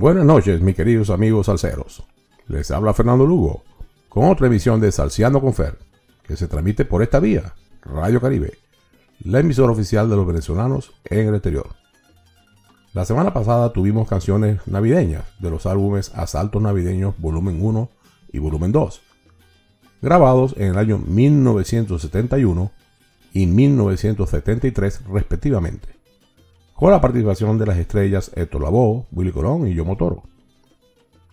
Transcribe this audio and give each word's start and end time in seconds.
Buenas 0.00 0.24
noches, 0.24 0.62
mis 0.62 0.74
queridos 0.74 1.10
amigos 1.10 1.44
salseros. 1.44 2.02
Les 2.48 2.70
habla 2.70 2.94
Fernando 2.94 3.26
Lugo 3.26 3.64
con 4.08 4.30
otra 4.30 4.46
emisión 4.46 4.80
de 4.80 4.92
Salseando 4.92 5.42
con 5.42 5.52
Fer, 5.52 5.76
que 6.22 6.38
se 6.38 6.48
transmite 6.48 6.86
por 6.86 7.02
esta 7.02 7.20
vía, 7.20 7.52
Radio 7.82 8.18
Caribe, 8.18 8.54
la 9.22 9.40
emisora 9.40 9.72
oficial 9.72 10.08
de 10.08 10.16
los 10.16 10.26
venezolanos 10.26 10.94
en 11.04 11.28
el 11.28 11.34
exterior. 11.34 11.68
La 12.94 13.04
semana 13.04 13.34
pasada 13.34 13.74
tuvimos 13.74 14.08
canciones 14.08 14.66
navideñas 14.66 15.24
de 15.38 15.50
los 15.50 15.66
álbumes 15.66 16.12
Asaltos 16.14 16.62
Navideños 16.62 17.14
Volumen 17.18 17.62
1 17.62 17.90
y 18.32 18.38
Volumen 18.38 18.72
2, 18.72 19.02
grabados 20.00 20.54
en 20.56 20.68
el 20.68 20.78
año 20.78 20.96
1971 20.96 22.70
y 23.34 23.46
1973 23.46 25.02
respectivamente, 25.08 25.99
con 26.80 26.90
la 26.90 27.00
participación 27.02 27.58
de 27.58 27.66
las 27.66 27.76
estrellas 27.76 28.32
Héctor 28.34 28.62
Lavoe, 28.62 29.04
Willy 29.12 29.32
Colón 29.32 29.68
y 29.68 29.74
Yomo 29.74 29.98
Toro. 29.98 30.22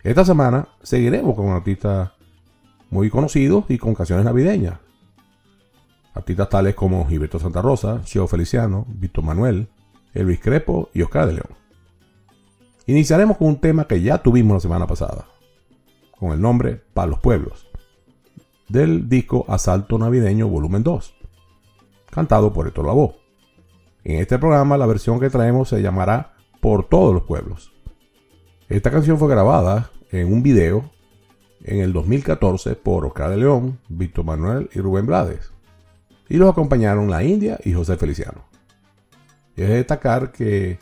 Esta 0.03 0.25
semana 0.25 0.67
seguiremos 0.83 1.37
con 1.37 1.47
artistas 1.51 2.11
muy 2.89 3.09
conocidos 3.09 3.63
y 3.69 3.77
con 3.77 3.95
canciones 3.95 4.25
navideñas. 4.25 4.77
Artistas 6.13 6.49
tales 6.49 6.75
como 6.75 7.07
Gilberto 7.07 7.39
Santa 7.39 7.61
Rosa, 7.61 8.01
Cheo 8.03 8.27
Feliciano, 8.27 8.85
Víctor 8.89 9.23
Manuel, 9.23 9.69
Elvis 10.13 10.41
Crepo 10.41 10.89
y 10.93 11.01
Oscar 11.01 11.27
de 11.27 11.33
León. 11.35 11.55
Iniciaremos 12.85 13.37
con 13.37 13.47
un 13.47 13.61
tema 13.61 13.87
que 13.87 14.01
ya 14.01 14.17
tuvimos 14.17 14.55
la 14.55 14.59
semana 14.59 14.85
pasada, 14.85 15.27
con 16.19 16.33
el 16.33 16.41
nombre 16.41 16.81
Para 16.93 17.07
los 17.07 17.19
Pueblos, 17.19 17.69
del 18.67 19.07
disco 19.07 19.45
Asalto 19.47 19.97
Navideño 19.97 20.49
Volumen 20.49 20.83
2, 20.83 21.15
cantado 22.11 22.51
por 22.51 22.67
Héctor 22.67 22.85
Lavoe. 22.85 23.26
En 24.07 24.21
este 24.21 24.39
programa 24.39 24.77
la 24.77 24.85
versión 24.85 25.19
que 25.19 25.29
traemos 25.29 25.67
se 25.67 25.81
llamará 25.81 26.31
Por 26.61 26.87
todos 26.87 27.13
los 27.13 27.23
pueblos. 27.23 27.73
Esta 28.69 28.89
canción 28.89 29.19
fue 29.19 29.27
grabada 29.27 29.91
en 30.11 30.31
un 30.31 30.41
video 30.41 30.89
en 31.61 31.81
el 31.81 31.91
2014 31.91 32.75
por 32.75 33.05
Oscar 33.05 33.31
de 33.31 33.35
León, 33.35 33.79
Víctor 33.89 34.23
Manuel 34.23 34.69
y 34.73 34.79
Rubén 34.79 35.07
Blades. 35.07 35.51
Y 36.29 36.37
los 36.37 36.49
acompañaron 36.49 37.09
La 37.09 37.21
India 37.21 37.59
y 37.65 37.73
José 37.73 37.97
Feliciano. 37.97 38.45
Es 39.57 39.67
destacar 39.67 40.31
que 40.31 40.79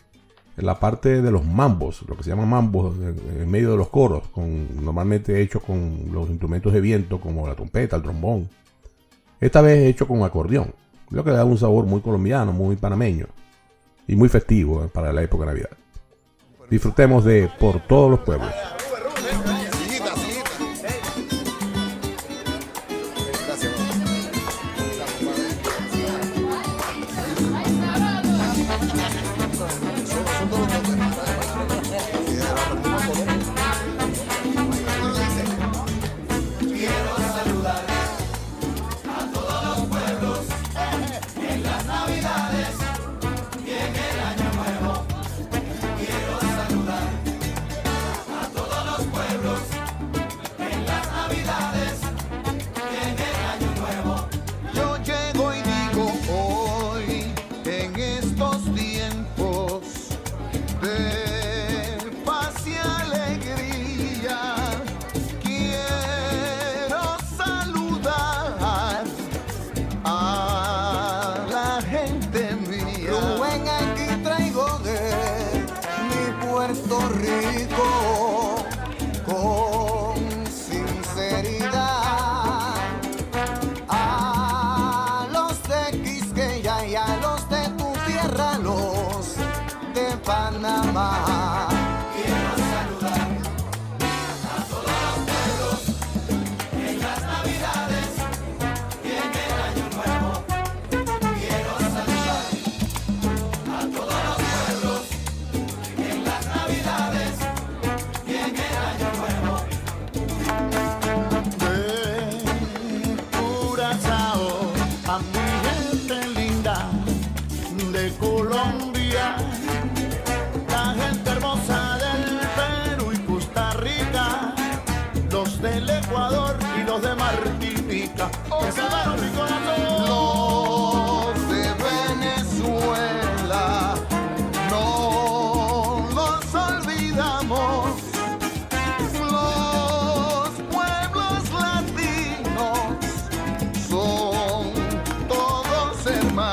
en 0.55 0.65
la 0.67 0.79
parte 0.79 1.23
de 1.23 1.31
los 1.31 1.43
mambos, 1.43 2.05
lo 2.07 2.15
que 2.15 2.21
se 2.21 2.29
llama 2.29 2.45
mambos, 2.45 2.95
en, 2.95 3.49
medio 3.49 3.71
de 3.71 3.77
los 3.77 3.89
coros, 3.89 4.27
con, 4.27 4.85
normalmente 4.85 5.41
hecho 5.41 5.61
con 5.61 6.11
los 6.11 6.29
instrumentos 6.29 6.71
de 6.73 6.79
viento 6.79 7.19
como 7.19 7.47
la 7.47 7.55
trompeta, 7.55 7.95
el 7.95 8.03
trombón. 8.03 8.47
Esta 9.39 9.61
vez 9.61 9.79
hecho 9.79 10.07
con 10.07 10.21
acordeón, 10.21 10.75
lo 11.09 11.23
que 11.23 11.31
le 11.31 11.37
da 11.37 11.45
un 11.45 11.57
sabor 11.57 11.85
muy 11.85 12.01
colombiano, 12.01 12.51
muy 12.51 12.75
panameño 12.75 13.27
y 14.07 14.15
muy 14.15 14.29
festivo 14.29 14.83
eh, 14.83 14.87
para 14.87 15.13
la 15.13 15.21
época 15.23 15.45
de 15.45 15.51
Navidad. 15.51 15.69
Disfrutemos 16.69 17.23
de 17.23 17.49
Por 17.59 17.79
todos 17.81 18.09
los 18.09 18.19
pueblos. 18.21 18.51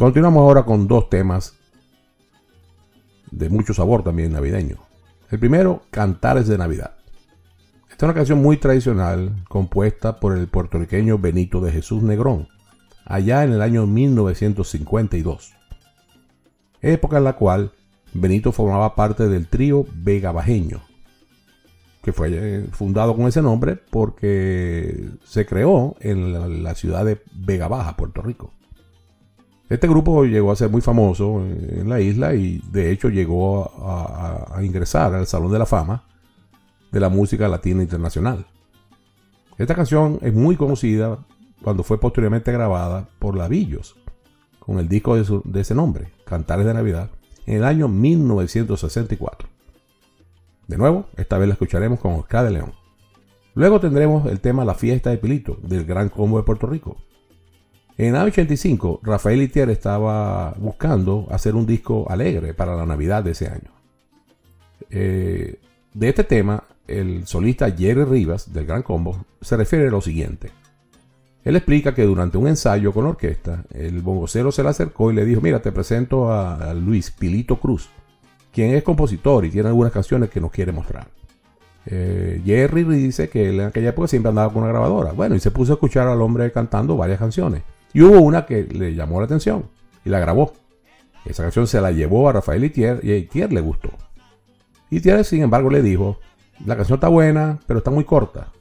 Continuamos 0.04 0.42
ahora 0.42 0.64
con 0.64 0.86
dos 0.86 1.10
temas 1.10 1.54
de 3.32 3.48
mucho 3.48 3.74
sabor 3.74 4.04
también 4.04 4.34
navideño. 4.34 4.76
El 5.32 5.40
primero, 5.40 5.84
Cantares 5.92 6.46
de 6.50 6.58
Navidad. 6.58 6.96
Esta 7.84 7.96
es 7.96 8.04
una 8.04 8.14
canción 8.14 8.42
muy 8.42 8.58
tradicional 8.58 9.46
compuesta 9.48 10.20
por 10.20 10.38
el 10.38 10.50
puertorriqueño 10.50 11.20
Benito 11.20 11.62
de 11.62 11.72
Jesús 11.72 12.04
Negrón, 12.04 12.50
allá 13.06 13.46
en 13.46 13.54
el 13.54 13.62
año 13.62 13.88
1952, 13.88 15.54
época 16.82 17.20
en 17.20 17.24
la 17.24 17.38
cual 17.38 17.72
Benito 18.14 18.52
formaba 18.52 18.96
parte 18.96 19.30
del 19.30 19.48
trío 19.48 19.86
Vega 19.96 20.34
Bajeño, 20.34 20.82
que 22.04 22.12
fue 22.12 22.28
eh, 22.30 22.68
fundado 22.74 23.16
con 23.16 23.28
ese 23.28 23.42
nombre 23.42 23.78
porque 23.78 25.12
se 25.24 25.46
creó 25.46 25.96
en 26.02 26.62
la, 26.62 26.76
ciudad 26.76 27.06
de 27.06 27.22
Vega 27.34 27.70
Baja, 27.70 27.96
Puerto 27.96 28.22
Rico. 28.22 28.52
Este 29.74 29.88
grupo 29.88 30.24
llegó 30.24 30.52
a 30.52 30.56
ser 30.56 30.70
muy 30.70 30.82
famoso 30.82 31.44
en 31.44 31.90
la 31.90 32.00
isla 32.00 32.36
y 32.36 32.62
de 32.72 32.92
hecho 32.92 33.10
llegó 33.10 33.72
a, 33.82 34.60
ingresar 34.62 35.16
al 35.16 35.26
Salón 35.26 35.52
de 35.52 35.58
la 35.58 35.66
Fama 35.66 36.04
de 36.92 37.00
la 37.00 37.10
música 37.10 37.48
latina 37.48 37.82
internacional. 37.82 38.46
Esta 39.58 39.74
canción 39.74 40.20
es 40.22 40.32
muy 40.32 40.58
conocida 40.58 41.26
cuando 41.64 41.82
fue 41.82 42.00
posteriormente 42.00 42.52
grabada 42.52 43.10
por 43.18 43.36
Lavillos, 43.36 43.96
con 44.60 44.78
el 44.78 44.88
disco 44.88 45.16
de, 45.16 45.42
de, 45.44 45.62
ese 45.62 45.74
nombre, 45.74 46.12
Cantares 46.24 46.68
de 46.68 46.76
Navidad, 46.76 47.10
en 47.48 47.56
el 47.56 47.64
año 47.64 47.88
1964. 47.88 49.50
De 50.68 50.78
nuevo, 50.78 51.08
esta 51.18 51.40
vez 51.40 51.48
la 51.48 51.54
escucharemos 51.54 52.00
con 52.00 52.14
Oscar 52.14 52.46
de 52.46 52.52
León. 52.52 52.74
Luego 53.56 53.80
tendremos 53.80 54.28
el 54.28 54.40
tema 54.40 54.66
La 54.66 54.76
fiesta 54.76 55.10
de 55.10 55.18
Pilito, 55.18 55.58
del 55.64 55.84
Gran 55.84 56.10
Combo 56.10 56.38
de 56.38 56.44
Puerto 56.44 56.68
Rico. 56.68 56.98
En 57.98 58.16
el 58.16 58.24
85, 58.24 59.02
Rafael 59.04 59.42
Itier 59.42 59.70
estaba 59.70 60.54
buscando 60.58 61.28
hacer 61.30 61.56
un 61.56 61.68
disco 61.68 62.08
alegre 62.10 62.54
para 62.54 62.76
la 62.76 62.86
Navidad 62.86 63.24
de 63.24 63.32
ese 63.32 63.48
año. 63.48 63.72
Eh, 64.90 65.60
de 65.94 66.10
este 66.10 66.24
tema, 66.24 66.64
el 66.88 67.28
solista 67.28 67.70
Jerry 67.70 68.04
Rivas, 68.04 68.52
del 68.52 68.66
Gran 68.66 68.82
Combo, 68.82 69.26
se 69.42 69.58
refiere 69.58 69.88
a 69.88 69.92
lo 69.92 70.02
siguiente. 70.02 70.50
Él 71.44 71.56
explica 71.56 71.94
que 71.94 72.04
durante 72.04 72.38
un 72.38 72.48
ensayo 72.48 72.94
con 72.94 73.06
orquesta, 73.06 73.64
el 73.74 74.02
bongocero 74.02 74.52
se 74.52 74.64
le 74.64 74.70
acercó 74.70 75.12
y 75.12 75.16
le 75.16 75.26
dijo, 75.26 75.42
mira, 75.42 75.62
te 75.62 75.72
presento 75.72 76.32
a, 76.32 76.74
Luis 76.74 77.12
Pilito 77.12 77.60
Cruz, 77.60 77.90
quien 78.52 78.74
es 78.74 78.82
compositor 78.82 79.46
y 79.46 79.52
tiene 79.52 79.68
algunas 79.68 79.92
canciones 79.92 80.30
que 80.30 80.42
nos 80.42 80.52
quiere 80.52 80.72
mostrar. 80.72 81.08
Eh, 81.86 82.42
Jerry 82.46 82.86
dice 82.86 83.30
que 83.30 83.50
él 83.50 83.60
en 83.60 83.68
aquella 83.68 83.90
época 83.90 84.08
siempre 84.08 84.30
andaba 84.30 84.52
con 84.52 84.64
una 84.64 84.72
grabadora. 84.72 85.12
Bueno, 85.12 85.36
y 85.36 85.40
se 85.40 85.52
puso 85.52 85.74
a 85.74 85.76
escuchar 85.76 86.08
al 86.08 86.22
hombre 86.22 86.52
cantando 86.52 86.96
varias 86.96 87.20
canciones. 87.20 87.62
Y 87.94 88.02
hubo 88.02 88.20
una 88.20 88.46
que 88.46 88.64
le 88.64 88.96
llamó 88.96 89.20
la 89.20 89.26
atención 89.26 89.70
y 90.04 90.10
la 90.10 90.20
grabó. 90.20 90.54
Esa 91.26 91.44
canción 91.44 91.68
se 91.68 91.80
la 91.80 91.92
llevó 91.92 92.28
a 92.28 92.34
Rafael 92.34 92.64
Itier 92.64 93.00
y 93.04 93.12
a 93.12 93.18
Itier 93.18 93.54
le 93.54 93.62
gustó. 93.62 93.90
Itier, 94.90 95.24
sin 95.24 95.44
embargo, 95.44 95.70
le 95.70 95.82
dijo, 95.82 96.20
la 96.66 96.76
canción 96.76 96.98
está 96.98 97.08
buena, 97.08 97.60
pero 97.66 97.80
está 97.80 97.92
muy 97.92 98.04
corta. 98.04 98.52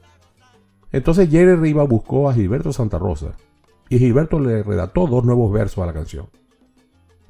Entonces 0.91 1.29
Jerry 1.29 1.55
Riva 1.55 1.83
buscó 1.83 2.29
a 2.29 2.33
Gilberto 2.33 2.71
Santa 2.71 2.99
Rosa 2.99 3.33
y 3.89 3.97
Gilberto 3.97 4.39
le 4.39 4.63
redactó 4.63 5.07
dos 5.07 5.25
nuevos 5.25 5.51
versos 5.51 5.83
a 5.83 5.87
la 5.87 5.93
canción. 5.93 6.27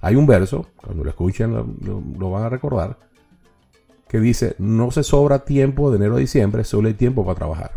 Hay 0.02 0.16
un 0.16 0.28
verso, 0.28 0.68
cuando 0.76 1.04
lo 1.04 1.10
escuchen 1.10 1.54
lo, 1.54 2.30
van 2.30 2.44
a 2.44 2.50
recordar, 2.50 2.98
que 4.10 4.20
dice, 4.20 4.56
no 4.60 4.92
se 4.92 5.02
sobra 5.02 5.46
tiempo 5.46 5.90
de 5.90 5.98
enero 5.98 6.16
a 6.16 6.20
diciembre, 6.20 6.66
solo 6.66 6.90
hay 6.90 6.94
tiempo 6.94 7.26
para 7.26 7.36
trabajar. 7.36 7.72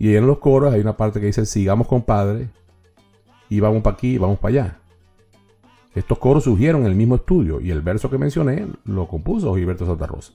Y 0.00 0.16
en 0.16 0.26
los 0.26 0.38
coros 0.38 0.74
hay 0.74 0.80
una 0.80 0.96
parte 0.96 1.20
que 1.20 1.26
dice, 1.26 1.46
sigamos 1.46 1.86
compadre, 1.86 2.48
y 3.48 3.60
vamos 3.60 3.82
para 3.82 3.94
aquí 3.94 4.14
y 4.14 4.18
vamos 4.18 4.38
para 4.38 4.52
allá. 4.52 4.78
Estos 5.94 6.18
coros 6.18 6.44
surgieron 6.44 6.82
en 6.82 6.88
el 6.88 6.94
mismo 6.94 7.14
estudio 7.16 7.60
y 7.60 7.70
el 7.70 7.80
verso 7.80 8.10
que 8.10 8.18
mencioné 8.18 8.66
lo 8.84 9.08
compuso 9.08 9.54
Gilberto 9.54 9.86
Santa 9.86 10.06
Rosa. 10.06 10.32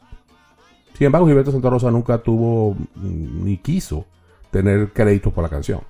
Sin 0.97 1.05
embargo, 1.05 1.27
Gilberto 1.27 1.51
Santa 1.51 1.69
Rosa 1.69 1.91
nunca 1.91 2.17
tuvo 2.17 2.73
mm, 2.73 3.45
ni 3.45 3.57
quiso 3.57 4.05
tener 4.49 4.91
créditos 4.91 5.31
por 5.31 5.43
la 5.43 5.49
canción. 5.49 5.81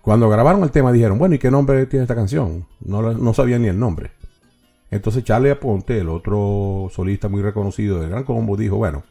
Cuando 0.00 0.28
grabaron 0.28 0.62
el 0.64 0.70
tema 0.70 0.90
dijeron, 0.90 1.18
bueno, 1.18 1.34
¿y 1.34 1.38
qué 1.38 1.50
nombre 1.50 1.86
tiene 1.86 2.04
esta 2.04 2.14
canción? 2.14 2.66
No, 2.80 3.02
no 3.12 3.34
sabían 3.34 3.62
ni 3.62 3.68
el 3.68 3.78
nombre. 3.78 4.10
Entonces 4.90 5.22
Charlie 5.24 5.50
Aponte, 5.50 5.98
el 5.98 6.08
otro 6.08 6.88
solista 6.90 7.28
muy 7.28 7.40
reconocido 7.40 8.00
del 8.00 8.10
Gran 8.10 8.24
Combo, 8.24 8.56
dijo, 8.56 8.76
bueno, 8.76 9.04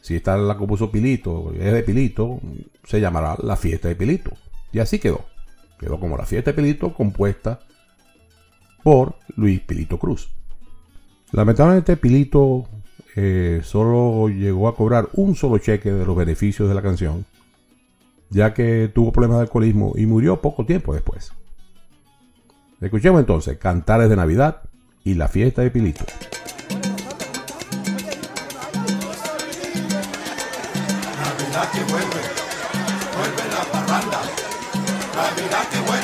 si 0.00 0.16
esta 0.16 0.36
la 0.36 0.56
compuso 0.56 0.90
Pilito, 0.90 1.52
es 1.58 1.72
de 1.72 1.82
Pilito, 1.82 2.40
se 2.84 3.00
llamará 3.00 3.36
La 3.42 3.56
Fiesta 3.56 3.88
de 3.88 3.96
Pilito. 3.96 4.32
Y 4.72 4.78
así 4.78 4.98
quedó. 4.98 5.24
Quedó 5.80 5.98
como 5.98 6.16
La 6.16 6.26
Fiesta 6.26 6.52
de 6.52 6.56
Pilito 6.56 6.94
compuesta 6.94 7.58
por 8.84 9.16
Luis 9.34 9.60
Pilito 9.60 9.98
Cruz. 9.98 10.30
Lamentablemente 11.32 11.96
Pilito 11.96 12.68
eh, 13.16 13.62
solo 13.64 14.28
llegó 14.28 14.68
a 14.68 14.76
cobrar 14.76 15.08
un 15.14 15.34
solo 15.34 15.58
cheque 15.58 15.90
de 15.90 16.06
los 16.06 16.16
beneficios 16.16 16.68
de 16.68 16.74
la 16.76 16.82
canción 16.82 17.24
ya 18.30 18.54
que 18.54 18.90
tuvo 18.94 19.12
problemas 19.12 19.38
de 19.38 19.42
alcoholismo 19.42 19.92
y 19.96 20.06
murió 20.06 20.40
poco 20.40 20.64
tiempo 20.64 20.94
después. 20.94 21.32
Escuchemos 22.80 23.20
entonces 23.20 23.58
Cantares 23.58 24.08
de 24.08 24.16
Navidad 24.16 24.62
y 25.04 25.14
la 25.14 25.28
fiesta 25.28 25.62
de 25.62 25.70
Pilito. 25.70 26.04
Navidad 31.18 32.09
Navidad 35.70 35.78
que 35.78 35.80
vuelve, 35.80 35.99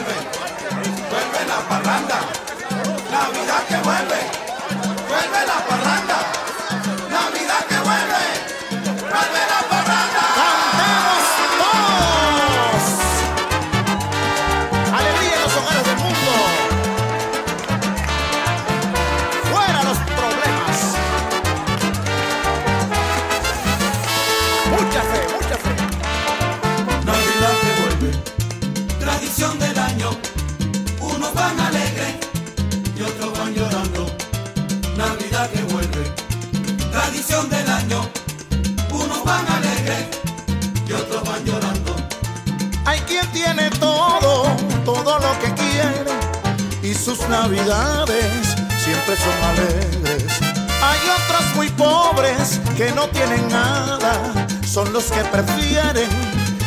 que 52.77 52.91
no 52.93 53.09
tienen 53.09 53.49
nada, 53.49 54.47
son 54.67 54.93
los 54.93 55.05
que 55.05 55.23
prefieren 55.25 56.09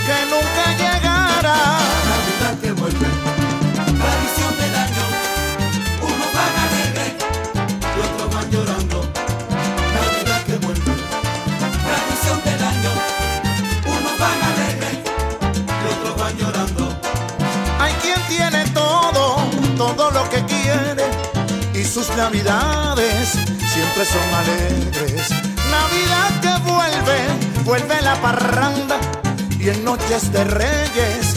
que 0.07 0.17
nunca 0.31 0.63
llegara. 0.77 1.55
Navidad 2.11 2.59
que 2.61 2.71
vuelve, 2.71 3.07
tradición 3.75 4.53
del 4.61 4.75
año, 4.85 5.05
unos 6.01 6.33
van 6.35 6.55
alegres 6.65 7.13
y 7.95 7.99
otros 7.99 8.35
van 8.35 8.51
llorando. 8.51 9.09
todo 19.79 20.11
lo 20.11 20.29
que 20.29 20.43
quiere 20.43 21.05
y 21.73 21.83
sus 21.85 22.09
navidades 22.17 23.48
son 24.05 24.33
alegres. 24.33 25.29
Navidad 25.69 26.41
que 26.41 26.71
vuelve, 26.71 27.19
vuelve 27.65 28.01
la 28.01 28.15
parranda 28.21 28.97
y 29.59 29.69
en 29.69 29.83
noches 29.83 30.31
de 30.31 30.43
reyes 30.45 31.28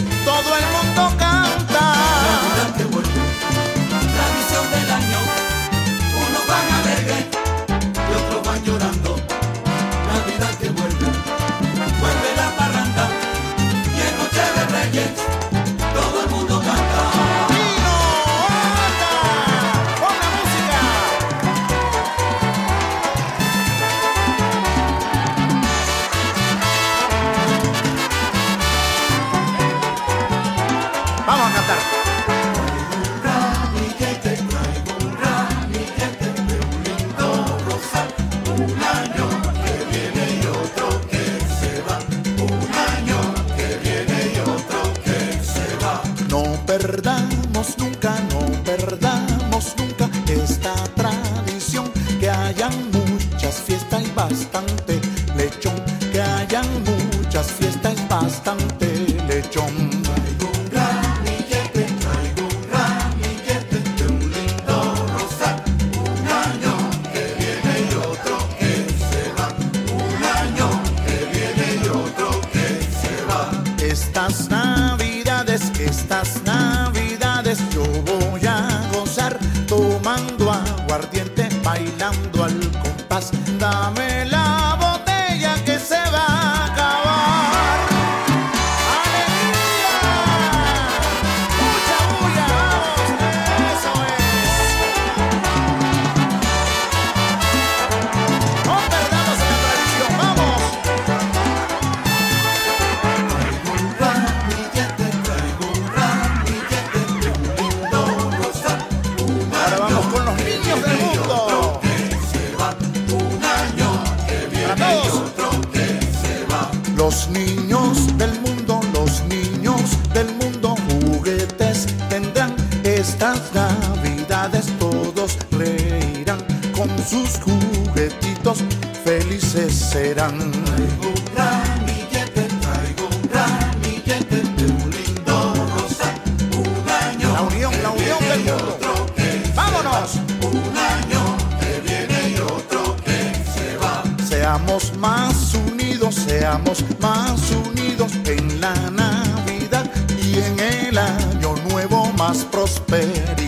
mas 152.33 152.45
prospere 152.45 153.42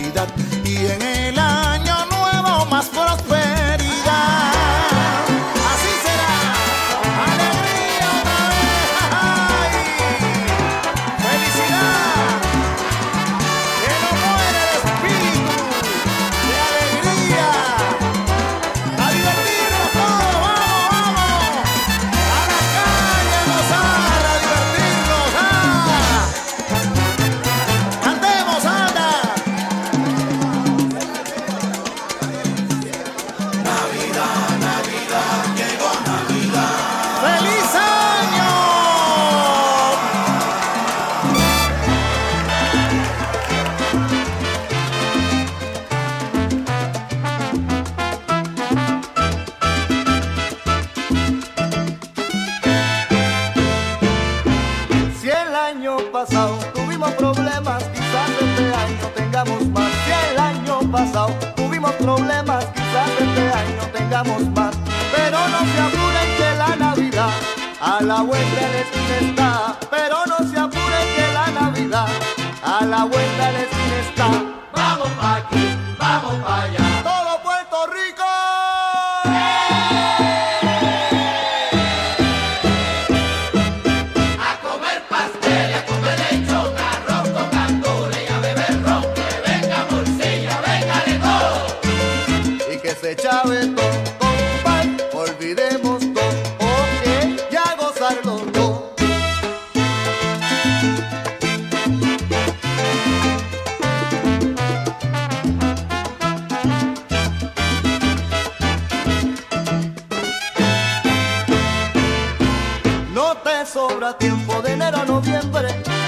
sobra 114.05 114.17
tiempo 114.17 114.61
de 114.61 114.73
enero 114.73 114.97
a 114.97 115.05
noviembre, 115.05 115.67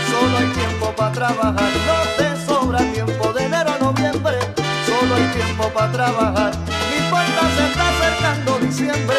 solo 0.10 0.38
hay 0.38 0.48
tiempo 0.54 0.94
para 0.96 1.12
trabajar. 1.12 1.72
No 1.88 2.00
te 2.18 2.46
sobra 2.46 2.80
tiempo 2.94 3.34
de 3.34 3.46
enero 3.46 3.74
a 3.74 3.78
noviembre, 3.80 4.38
solo 4.86 5.16
hay 5.16 5.24
tiempo 5.34 5.70
para 5.74 5.92
trabajar. 5.92 6.52
Mi 6.92 7.10
puerta 7.10 7.42
se 7.56 7.68
está 7.68 7.90
acercando 7.90 8.60
diciembre, 8.60 9.18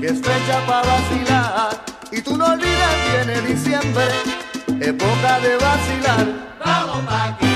que 0.00 0.06
es 0.06 0.20
fecha 0.20 0.66
para 0.66 0.86
vacilar. 0.86 1.80
Y 2.10 2.22
tú 2.22 2.36
no 2.36 2.46
olvides, 2.46 3.24
viene 3.26 3.40
diciembre, 3.42 4.06
época 4.80 5.40
de 5.40 5.56
vacilar. 5.56 6.26
Vamos 6.64 7.04
pa' 7.04 7.24
aquí. 7.24 7.47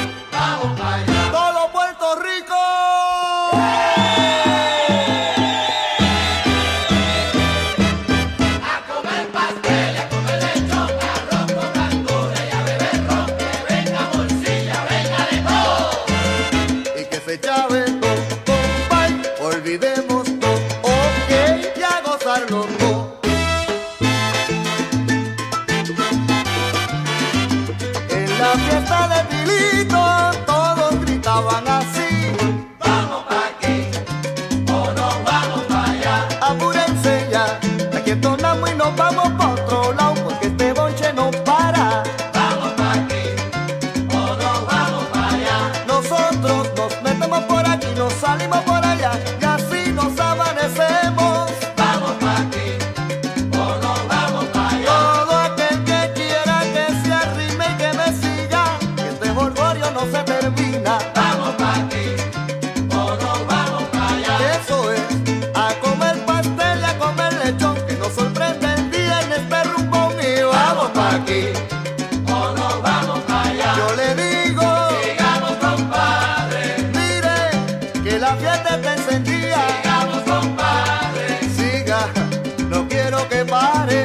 parede. 83.52 84.01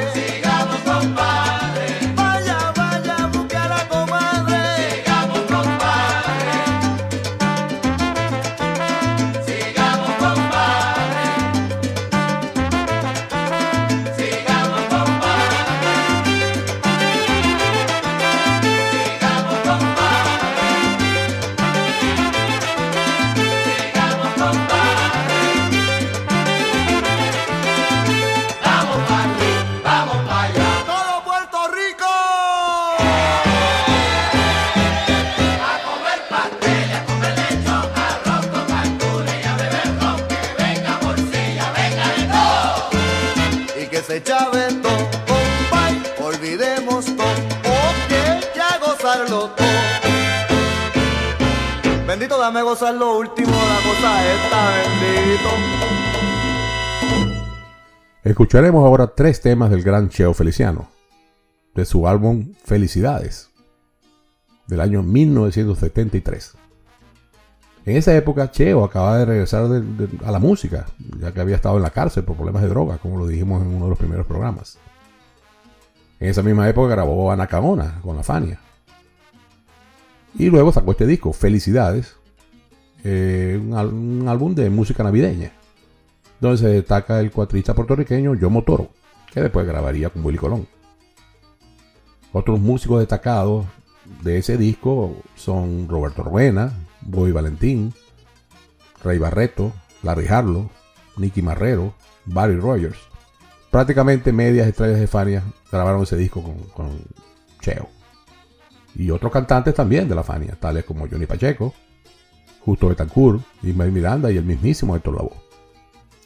Escucharemos 58.38 58.84
ahora 58.84 59.08
tres 59.16 59.40
temas 59.40 59.68
del 59.68 59.82
gran 59.82 60.10
Cheo 60.10 60.32
Feliciano, 60.32 60.88
de 61.74 61.84
su 61.84 62.06
álbum 62.06 62.52
Felicidades, 62.64 63.50
del 64.68 64.80
año 64.80 65.02
1973. 65.02 66.54
En 67.84 67.96
esa 67.96 68.14
época, 68.14 68.52
Cheo 68.52 68.84
acababa 68.84 69.18
de 69.18 69.24
regresar 69.24 69.68
a 70.24 70.30
la 70.30 70.38
música, 70.38 70.86
ya 71.18 71.32
que 71.32 71.40
había 71.40 71.56
estado 71.56 71.78
en 71.78 71.82
la 71.82 71.90
cárcel 71.90 72.22
por 72.22 72.36
problemas 72.36 72.62
de 72.62 72.68
droga, 72.68 72.98
como 72.98 73.18
lo 73.18 73.26
dijimos 73.26 73.60
en 73.60 73.74
uno 73.74 73.86
de 73.86 73.90
los 73.90 73.98
primeros 73.98 74.24
programas. 74.24 74.78
En 76.20 76.28
esa 76.28 76.44
misma 76.44 76.68
época 76.68 76.90
grabó 76.90 77.32
Anacaona 77.32 77.98
con 78.02 78.14
la 78.14 78.22
Fania. 78.22 78.60
Y 80.38 80.48
luego 80.48 80.70
sacó 80.70 80.92
este 80.92 81.08
disco, 81.08 81.32
Felicidades, 81.32 82.14
eh, 83.02 83.58
un 83.60 84.28
álbum 84.28 84.54
de 84.54 84.70
música 84.70 85.02
navideña, 85.02 85.57
donde 86.40 86.58
se 86.58 86.68
destaca 86.68 87.20
el 87.20 87.30
cuatrista 87.30 87.74
puertorriqueño 87.74 88.34
Yomo 88.34 88.62
Toro, 88.62 88.90
que 89.32 89.42
después 89.42 89.66
grabaría 89.66 90.10
con 90.10 90.24
Willy 90.24 90.38
Colón. 90.38 90.66
Otros 92.32 92.60
músicos 92.60 93.00
destacados 93.00 93.66
de 94.22 94.38
ese 94.38 94.56
disco 94.56 95.16
son 95.34 95.88
Roberto 95.88 96.22
Ruena, 96.22 96.72
Bobby 97.00 97.32
Valentín, 97.32 97.94
Ray 99.02 99.18
Barreto, 99.18 99.72
Larry 100.02 100.26
Harlow, 100.28 100.70
Nicky 101.16 101.42
Marrero, 101.42 101.94
Barry 102.26 102.56
Rogers. 102.56 102.98
Prácticamente 103.70 104.32
medias 104.32 104.66
estrellas 104.66 105.00
de 105.00 105.06
Fania 105.06 105.42
grabaron 105.70 106.02
ese 106.02 106.16
disco 106.16 106.42
con, 106.42 106.58
con 106.74 107.00
Cheo. 107.60 107.88
Y 108.94 109.10
otros 109.10 109.32
cantantes 109.32 109.74
también 109.74 110.08
de 110.08 110.14
la 110.14 110.24
Fania, 110.24 110.56
tales 110.58 110.84
como 110.84 111.06
Johnny 111.08 111.26
Pacheco, 111.26 111.74
Justo 112.64 112.88
Betancourt, 112.88 113.42
Ismael 113.62 113.92
Miranda 113.92 114.30
y 114.30 114.36
el 114.36 114.44
mismísimo 114.44 114.96
Héctor 114.96 115.14
Lavoe. 115.14 115.47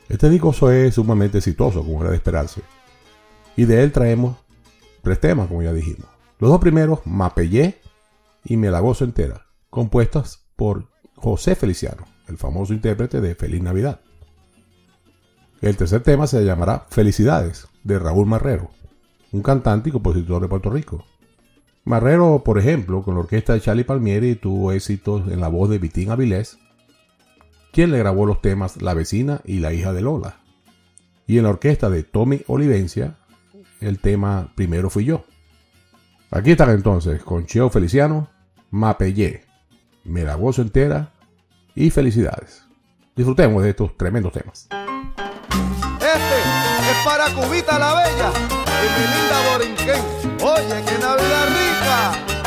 Este 0.09 0.29
disco 0.29 0.53
fue 0.53 0.91
sumamente 0.91 1.39
exitoso, 1.39 1.83
como 1.83 2.01
era 2.01 2.11
de 2.11 2.17
esperarse. 2.17 2.63
Y 3.57 3.65
de 3.65 3.83
él 3.83 3.93
traemos 3.93 4.37
tres 5.03 5.21
temas, 5.21 5.49
como 5.49 5.63
ya 5.63 5.73
dijimos. 5.73 6.07
Los 6.39 6.51
dos 6.51 6.61
primeros, 6.61 7.01
Mapellé 7.05 7.81
y 8.45 8.57
Me 8.57 8.71
la 8.71 8.81
entera, 9.01 9.47
compuestas 9.71 10.45
por 10.57 10.89
José 11.17 11.55
Feliciano, 11.55 12.05
el 12.29 12.37
famoso 12.37 12.73
intérprete 12.73 13.21
de 13.21 13.35
Feliz 13.35 13.63
Navidad. 13.63 14.01
El 15.61 15.77
tercer 15.77 16.03
tema 16.03 16.27
se 16.27 16.45
llamará 16.45 16.87
Felicidades, 16.91 17.69
de 17.85 17.99
Raúl 17.99 18.27
Marrero, 18.27 18.71
un 19.31 19.43
cantante 19.43 19.89
y 19.89 19.93
compositor 19.93 20.43
de 20.43 20.49
Puerto 20.49 20.71
Rico. 20.71 21.05
Marrero, 21.85 22.43
por 22.45 22.59
ejemplo, 22.59 23.03
con 23.03 23.15
la 23.15 23.21
orquesta 23.21 23.55
de 23.55 23.61
Charlie 23.61 23.85
Palmieri 23.85 24.37
tuvo 24.37 24.73
éxitos 24.73 25.31
en 25.31 25.41
la 25.41 25.49
voz 25.49 25.71
de 25.71 25.79
Vitín 25.79 26.11
Avilés, 26.11 26.59
quien 27.73 27.91
le 27.91 27.99
grabó 27.99 28.27
los 28.27 28.41
temas 28.41 28.81
La 28.81 28.95
vecina 28.95 29.41
y 29.45 29.59
La 29.59 29.73
hija 29.73 29.93
de 29.93 30.03
Lola. 30.03 30.37
Y 31.27 31.39
en 31.39 31.45
la 31.45 31.51
orquesta 31.51 31.91
de 31.91 32.03
Tommy 32.03 32.43
Olivencia, 32.47 33.17
el 33.81 33.99
tema 33.99 34.53
Primero 34.55 34.91
fui 34.91 35.05
yo. 35.05 35.25
Aquí 36.31 36.53
están 36.53 36.71
entonces 36.71 37.23
con 37.23 37.47
Cheo 37.47 37.71
Feliciano, 37.71 38.29
Mapellé, 38.71 39.45
Me 40.05 40.23
la 40.23 40.35
gozo 40.35 40.63
entera 40.63 41.13
y 41.75 41.91
Felicidades. 41.91 42.65
Disfrutemos 43.17 43.63
de 43.63 43.71
estos 43.71 43.97
tremendos 43.97 44.33
temas. 44.33 44.69
Este 45.97 46.11
es 46.11 47.05
para 47.05 47.27
Cubita 47.35 47.79
la 47.79 47.95
Bella 47.95 48.33
y 48.83 48.87
mi 48.99 49.05
linda 49.15 49.51
Borinquén. 49.51 50.03
Oye, 50.43 50.85
qué 50.87 50.99
Navidad 50.99 51.47
rica. 51.49 52.42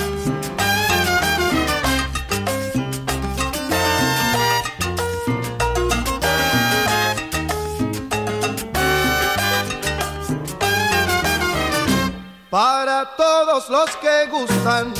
Para 12.55 13.03
todos 13.17 13.67
los 13.67 13.89
que 13.97 14.27
gustan. 14.31 14.93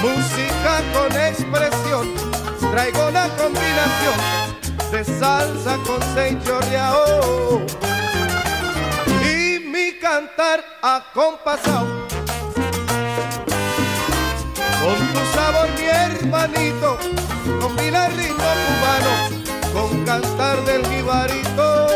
Música 0.00 0.80
con 0.94 1.12
expresión, 1.20 2.14
traigo 2.72 3.08
una 3.08 3.28
combinación 3.36 4.16
de 4.90 5.04
salsa 5.04 5.76
con 5.86 6.00
señoreao 6.14 7.60
y 9.22 9.58
mi 9.68 9.98
cantar 10.00 10.64
acompasado. 10.80 12.06
Con 14.80 14.98
tu 15.12 15.20
sabor 15.34 15.68
mi 15.78 15.88
hermanito. 15.88 16.96
Combina 17.60 18.06
el 18.06 18.16
ritmo 18.16 18.48
cubano 18.64 19.12
con 19.74 20.04
cantar 20.06 20.64
del 20.64 20.86
jibarito 20.86 21.90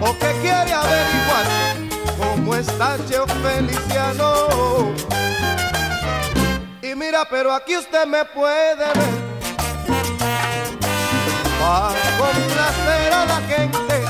o 0.00 0.12
que 0.18 0.32
quiere 0.40 0.72
averiguar 0.72 1.46
cómo 2.18 2.54
está 2.54 2.96
Cheo 3.08 3.26
Feliciano. 3.26 4.92
Y 6.82 6.94
mira, 6.94 7.24
pero 7.30 7.52
aquí 7.54 7.76
usted 7.76 8.06
me 8.06 8.24
puede 8.24 8.76
ver 8.76 9.32
para 11.60 11.94
complacer 12.18 13.12
a 13.12 13.24
la 13.26 13.40
gente, 13.42 14.04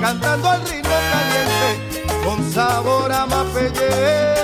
cantando 0.00 0.50
al 0.50 0.60
ritmo 0.66 0.96
caliente 1.12 2.04
con 2.24 2.52
sabor 2.52 3.12
a 3.12 3.26
mapellé. 3.26 4.34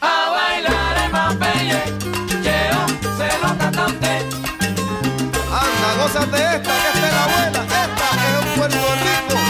A 0.00 0.30
bailar 0.30 0.96
el 1.04 1.10
mapelle, 1.12 1.82
Cheo 2.42 2.86
se 3.18 3.28
lo 3.42 3.58
canta 3.58 3.82
a 3.82 3.86
usted. 3.86 4.22
Anda, 5.50 5.88
gózate 6.02 6.38
esta, 6.56 6.72
que 6.82 6.88
esta 6.94 7.03
Puerto 8.66 8.78
Rico. 8.78 9.43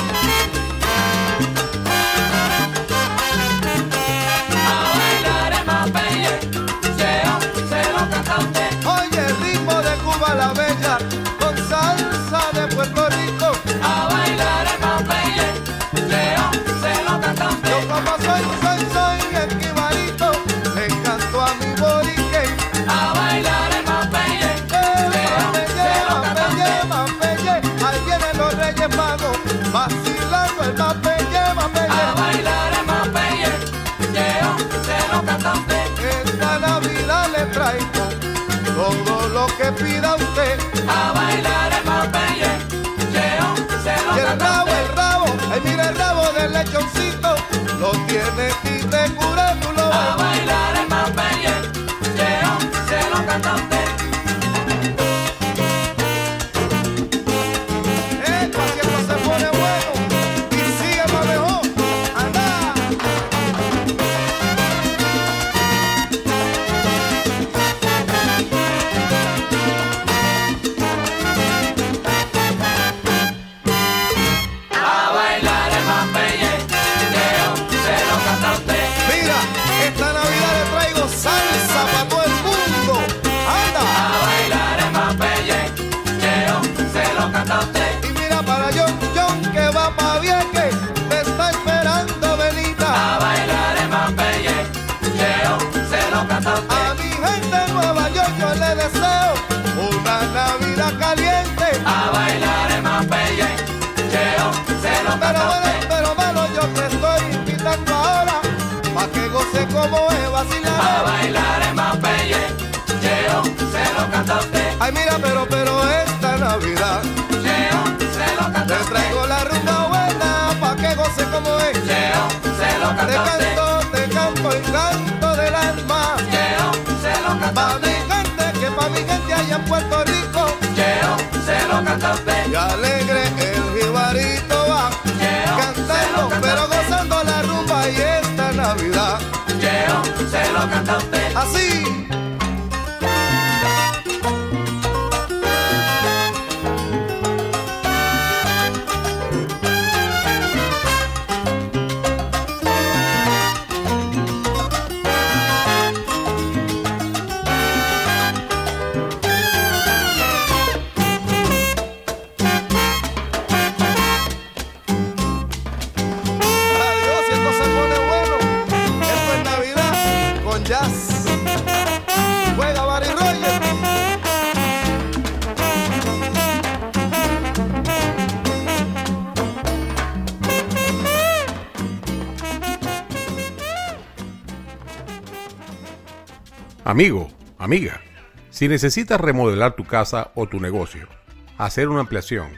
Amigo, 186.86 187.30
amiga, 187.56 188.02
si 188.50 188.68
necesitas 188.68 189.18
remodelar 189.18 189.74
tu 189.74 189.84
casa 189.84 190.32
o 190.34 190.46
tu 190.46 190.60
negocio, 190.60 191.08
hacer 191.56 191.88
una 191.88 192.00
ampliación, 192.00 192.48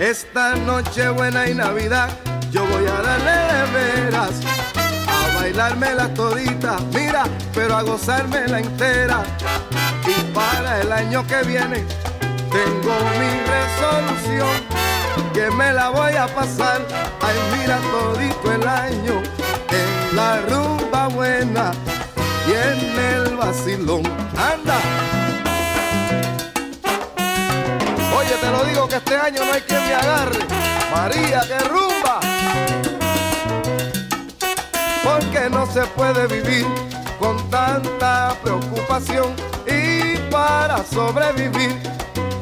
Esta 0.00 0.54
noche 0.56 1.08
buena 1.10 1.48
y 1.48 1.54
Navidad, 1.54 2.08
yo 2.50 2.66
voy 2.66 2.86
a 2.86 3.00
darle 3.02 3.30
de 3.30 3.72
veras. 3.72 4.30
A 5.08 5.40
bailarme 5.40 5.94
la 5.94 6.12
todita, 6.12 6.78
mira, 6.92 7.24
pero 7.54 7.76
a 7.76 7.82
gozarme 7.82 8.46
la 8.48 8.60
entera. 8.60 9.22
Para 10.34 10.80
el 10.80 10.92
año 10.92 11.24
que 11.26 11.42
viene 11.44 11.84
tengo 12.50 12.94
mi 13.18 13.30
resolución 13.54 14.74
que 15.32 15.50
me 15.50 15.72
la 15.72 15.90
voy 15.90 16.14
a 16.14 16.26
pasar. 16.26 16.80
Ay, 17.20 17.36
mira 17.56 17.78
todito 17.78 18.52
el 18.52 18.66
año 18.66 19.22
en 19.70 20.16
la 20.16 20.40
rumba 20.42 21.08
buena 21.08 21.70
y 22.48 22.52
en 22.52 22.98
el 22.98 23.36
vacilón. 23.36 24.02
Anda. 24.36 24.78
Oye, 28.16 28.34
te 28.40 28.50
lo 28.50 28.64
digo 28.64 28.88
que 28.88 28.96
este 28.96 29.16
año 29.16 29.44
no 29.44 29.52
hay 29.52 29.60
quien 29.62 29.86
me 29.86 29.94
agarre. 29.94 30.38
María, 30.92 31.40
que 31.46 31.58
rumba. 31.68 32.20
Porque 35.04 35.48
no 35.50 35.66
se 35.66 35.82
puede 35.86 36.26
vivir 36.26 36.66
con 37.18 37.36
tanta 37.50 38.36
preocupación 38.42 39.53
para 40.34 40.84
sobrevivir 40.86 41.80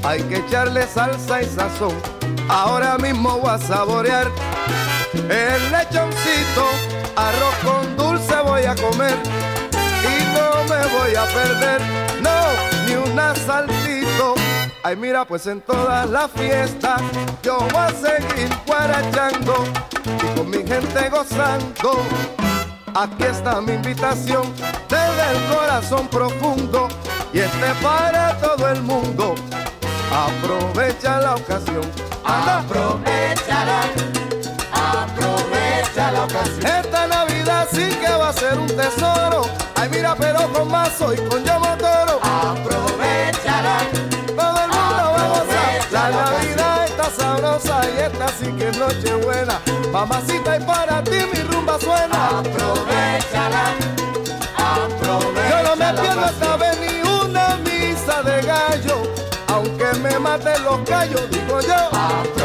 hay 0.02 0.22
que 0.22 0.38
echarle 0.38 0.86
salsa 0.86 1.42
y 1.42 1.44
sazón. 1.44 1.94
Ahora 2.48 2.96
mismo 2.96 3.38
voy 3.38 3.50
a 3.50 3.58
saborear 3.58 4.28
el 5.12 5.62
lechoncito, 5.70 6.64
arroz 7.14 7.54
con 7.62 7.96
dulce 7.98 8.34
voy 8.46 8.64
a 8.64 8.74
comer 8.76 9.14
y 10.10 10.14
no 10.34 10.74
me 10.74 10.86
voy 10.86 11.14
a 11.14 11.24
perder, 11.26 11.80
no, 12.22 12.38
ni 12.86 12.94
un 12.94 13.18
asaltito. 13.18 14.36
Ay, 14.82 14.96
mira, 14.96 15.26
pues 15.26 15.46
en 15.46 15.60
todas 15.60 16.08
las 16.08 16.30
fiestas 16.30 17.02
yo 17.42 17.58
voy 17.58 17.76
a 17.76 17.90
seguir 17.90 18.48
guarachando 18.66 19.64
y 20.06 20.38
con 20.38 20.48
mi 20.48 20.66
gente 20.66 21.10
gozando. 21.10 22.00
Aquí 22.94 23.24
está 23.24 23.60
mi 23.60 23.74
invitación 23.74 24.50
desde 24.88 25.36
el 25.36 25.54
corazón 25.54 26.08
profundo 26.08 26.88
y 27.32 27.38
este 27.38 27.74
para 27.82 28.36
todo 28.38 28.68
el 28.68 28.82
mundo. 28.82 29.34
Aprovecha 30.12 31.20
la 31.20 31.34
ocasión. 31.36 31.82
Anda. 32.24 32.58
Aprovechala, 32.58 33.80
aprovecha 34.72 36.12
la 36.12 36.24
ocasión. 36.24 36.66
Esta 36.66 37.06
Navidad 37.06 37.66
sí 37.72 37.88
que 37.88 38.10
va 38.10 38.28
a 38.28 38.32
ser 38.32 38.58
un 38.58 38.66
tesoro. 38.68 39.46
Ay, 39.76 39.88
mira, 39.90 40.14
pero 40.18 40.52
con 40.52 40.70
más 40.70 41.00
hoy, 41.00 41.16
con 41.28 41.42
yo 41.44 41.58
toro. 41.78 42.20
Aprovechala, 42.22 43.78
Todo 44.36 44.64
el 44.64 44.68
mundo 44.68 45.02
va 45.16 45.24
a 45.24 45.28
gozar. 45.28 45.92
La 45.92 46.10
Navidad 46.10 46.84
está 46.84 47.10
sabrosa 47.10 47.80
y 47.90 48.00
esta 48.00 48.28
sí 48.28 48.52
que 48.52 48.68
es 48.68 48.78
noche 48.78 49.14
buena. 49.14 49.58
Mamacita, 49.90 50.58
y 50.58 50.64
para 50.64 51.02
ti 51.02 51.18
mi 51.32 51.42
rumba 51.44 51.78
suena. 51.80 52.40
aprovechala. 52.40 54.01
Los 60.72 60.84
gallos, 60.88 61.30
digo 61.30 61.60
yo. 61.60 62.41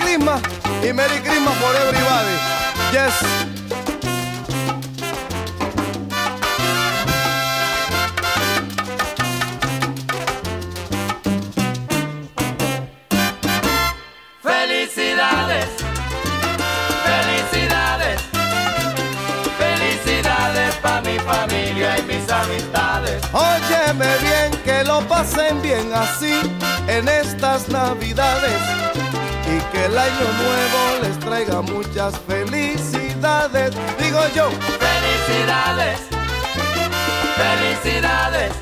Christmas 0.00 0.42
y 0.82 0.92
Merry 0.92 1.20
Christmas 1.20 1.54
for 1.58 1.74
everybody. 1.76 2.36
Yes. 2.92 3.14
Felicidades, 14.42 15.68
felicidades, 17.04 18.20
felicidades 19.58 20.74
para 20.76 21.00
mi 21.02 21.18
familia 21.18 21.98
y 21.98 22.02
mis 22.02 22.30
amistades. 22.30 23.22
Óyeme 23.32 24.16
bien, 24.18 24.62
que 24.64 24.84
lo 24.84 25.00
pasen 25.08 25.60
bien 25.62 25.92
así 25.92 26.40
en 26.88 27.08
estas 27.08 27.68
navidades 27.68 28.93
que 29.74 29.84
el 29.86 29.98
año 29.98 30.26
nuevo 30.42 31.02
les 31.02 31.18
traiga 31.18 31.60
muchas 31.62 32.14
felicidades. 32.26 33.72
Digo 33.98 34.20
yo, 34.34 34.48
Felicidades, 34.78 35.98
felicidades, 37.36 38.52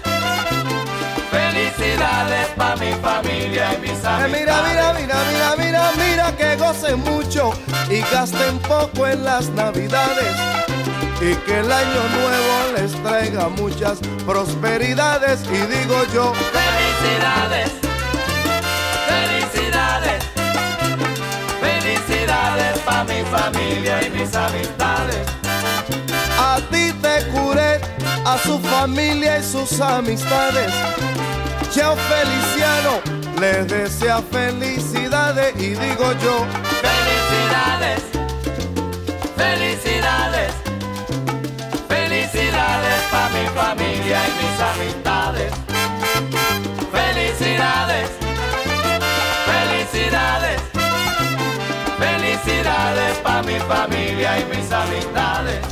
felicidades 1.31 2.47
para 2.57 2.77
mi 2.77 2.93
familia 2.95 3.75
y 3.75 3.81
mis 3.81 3.91
eh, 3.91 4.07
amistades. 4.07 4.41
mira, 4.41 4.63
mira, 4.69 4.93
mira, 4.95 5.17
mira, 5.31 5.57
mira, 5.59 5.93
mira, 5.99 6.37
que 6.37 6.57
gocen 6.57 7.01
mucho 7.01 7.53
y 7.91 8.01
gasten 8.13 8.59
poco 8.61 9.07
en 9.07 9.23
las 9.25 9.49
navidades. 9.51 10.35
Y 11.21 11.35
que 11.47 11.61
el 11.61 11.71
año 11.71 12.03
nuevo 12.19 12.79
les 12.79 12.93
traiga 13.03 13.49
muchas 13.49 13.99
prosperidades. 14.27 15.41
Y 15.45 15.61
digo 15.77 16.03
yo, 16.13 16.33
felicidades, 16.35 17.71
mi 23.05 23.23
familia 23.31 24.07
y 24.07 24.11
mis 24.11 24.35
amistades. 24.35 25.27
A 26.39 26.59
ti 26.71 26.93
te 27.01 27.27
curé, 27.29 27.81
a 28.25 28.39
su 28.39 28.59
familia 28.61 29.39
y 29.39 29.43
sus 29.43 29.81
amistades. 29.81 30.73
Cheo 31.73 31.97
Feliciano 31.97 33.01
les 33.41 33.67
desea 33.67 34.21
felicidades 34.31 35.55
y 35.57 35.71
digo 35.71 36.13
yo, 36.23 36.47
Felicidades, 36.83 38.03
felicidades, 39.37 40.53
felicidades 41.89 43.03
para 43.11 43.29
mi 43.31 43.47
familia 43.49 44.21
y 44.29 44.33
mis 44.43 44.61
amistades. 44.73 45.53
Felicidades, 46.93 48.11
felicidades 52.43 53.19
para 53.19 53.43
mi 53.43 53.59
familia 53.61 54.41
y 54.41 54.45
mis 54.57 54.71
amistades. 54.73 55.72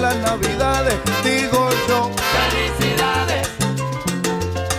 Las 0.00 0.16
navidades. 0.16 0.94
Digo 1.22 1.68
yo, 1.88 2.10
Felicidades, 2.32 3.48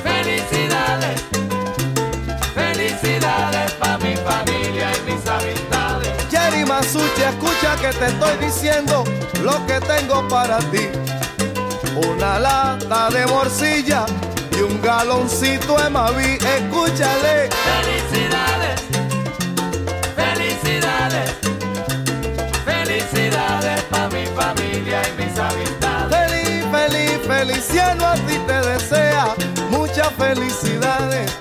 felicidades, 0.03 1.21
felicidades 2.55 3.71
para 3.73 3.97
mi 3.99 4.15
familia 4.15 4.89
y 4.97 5.12
mis 5.12 5.27
amistades. 5.27 6.10
Jerry 6.29 6.65
Masuche, 6.65 7.29
escucha 7.29 7.75
que 7.81 7.89
te 7.97 8.07
estoy 8.07 8.38
diciendo 8.45 9.03
lo 9.43 9.65
que 9.67 9.79
tengo 9.81 10.27
para 10.27 10.57
ti. 10.71 10.89
Una 12.10 12.39
lata 12.39 13.10
de 13.10 13.25
morcilla 13.27 14.05
y 14.57 14.62
un 14.62 14.81
galoncito 14.81 15.77
de 15.77 15.89
Mavi, 15.89 16.38
escúchale. 16.57 17.49
Felicidades, 17.51 18.51
mi 24.21 24.27
familia 24.36 25.01
y 25.07 25.21
mis 25.21 25.38
amistades. 25.38 26.17
Feliz, 26.17 26.65
feliz, 26.71 27.19
feliciano 27.27 28.07
a 28.07 28.13
ti 28.13 28.38
te 28.47 28.62
desea 28.62 29.36
muchas 29.69 30.10
felicidades. 30.13 31.31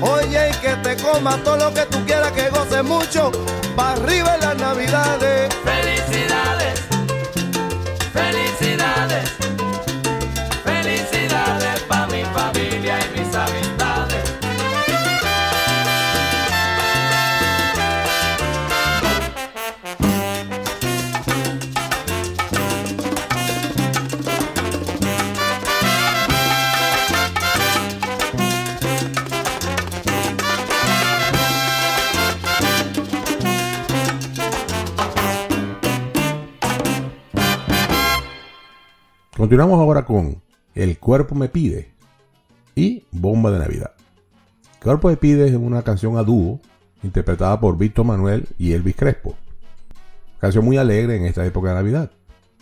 Oye, 0.00 0.50
y 0.50 0.54
que 0.60 0.76
te 0.82 0.96
comas 1.02 1.42
todo 1.44 1.56
lo 1.56 1.74
que 1.74 1.86
tú 1.86 1.98
quieras, 2.04 2.32
que 2.32 2.48
goces 2.50 2.84
mucho, 2.84 3.32
pa' 3.76 3.92
arriba 3.92 4.34
en 4.34 4.40
las 4.40 4.56
navidades. 4.56 5.54
Felicidades, 5.64 6.80
felicidades, 8.12 9.30
felicidades 10.64 11.19
Continuamos 39.50 39.80
ahora 39.80 40.04
con 40.04 40.40
El 40.76 40.96
cuerpo 41.00 41.34
me 41.34 41.48
pide 41.48 41.90
y 42.76 43.02
Bomba 43.10 43.50
de 43.50 43.58
Navidad. 43.58 43.90
Cuerpo 44.80 45.08
me 45.08 45.16
pide 45.16 45.48
es 45.48 45.56
una 45.56 45.82
canción 45.82 46.16
a 46.16 46.22
dúo 46.22 46.60
interpretada 47.02 47.58
por 47.58 47.76
Víctor 47.76 48.04
Manuel 48.04 48.46
y 48.58 48.74
Elvis 48.74 48.94
Crespo. 48.94 49.34
Canción 50.38 50.64
muy 50.64 50.76
alegre 50.76 51.16
en 51.16 51.24
esta 51.24 51.44
época 51.44 51.70
de 51.70 51.74
Navidad. 51.74 52.12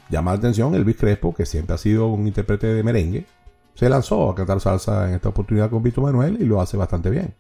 Llama 0.09 0.31
la 0.31 0.38
atención 0.38 0.74
Elvis 0.74 0.96
Crespo, 0.96 1.35
que 1.35 1.44
siempre 1.44 1.74
ha 1.74 1.79
sido 1.79 2.07
un 2.07 2.27
intérprete 2.27 2.68
de 2.68 2.83
merengue, 2.83 3.27
se 3.74 3.90
lanzó 3.90 4.31
a 4.31 4.35
cantar 4.35 4.59
salsa 4.59 5.11
en 5.11 5.16
esta 5.16 5.29
oportunidad 5.29 5.68
con 5.68 5.83
Víctor 5.83 6.05
Manuel 6.05 6.38
y 6.40 6.46
lo 6.46 6.59
hace 6.59 6.79
bastante 6.79 7.11
bien. 7.11 7.35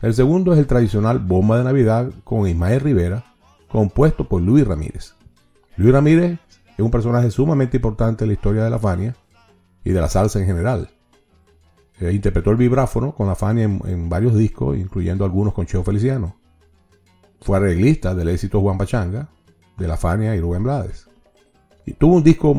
El 0.00 0.14
segundo 0.14 0.54
es 0.54 0.58
el 0.58 0.66
tradicional 0.66 1.18
Bomba 1.18 1.58
de 1.58 1.64
Navidad 1.64 2.10
con 2.24 2.48
Ismael 2.48 2.80
Rivera, 2.80 3.26
compuesto 3.70 4.26
por 4.26 4.40
Luis 4.40 4.66
Ramírez. 4.66 5.12
Luis 5.76 5.92
Ramírez 5.92 6.38
es 6.78 6.84
un 6.84 6.92
personaje 6.92 7.30
sumamente 7.32 7.76
importante 7.76 8.24
en 8.24 8.28
la 8.28 8.34
historia 8.34 8.62
de 8.62 8.70
la 8.70 8.78
Fania 8.78 9.16
y 9.82 9.90
de 9.90 10.00
la 10.00 10.08
salsa 10.08 10.38
en 10.38 10.46
general. 10.46 10.88
Eh, 11.98 12.12
interpretó 12.12 12.52
el 12.52 12.56
vibráfono 12.56 13.16
con 13.16 13.26
la 13.26 13.34
Fania 13.34 13.64
en, 13.64 13.82
en 13.84 14.08
varios 14.08 14.36
discos, 14.36 14.78
incluyendo 14.78 15.24
algunos 15.24 15.54
con 15.54 15.66
Cheo 15.66 15.82
Feliciano. 15.82 16.36
Fue 17.40 17.56
arreglista 17.56 18.14
del 18.14 18.28
éxito 18.28 18.60
Juan 18.60 18.78
Pachanga, 18.78 19.28
de 19.76 19.88
la 19.88 19.96
Fania 19.96 20.36
y 20.36 20.40
Rubén 20.40 20.62
Blades. 20.62 21.08
Y 21.84 21.94
tuvo 21.94 22.14
un 22.14 22.22
disco 22.22 22.54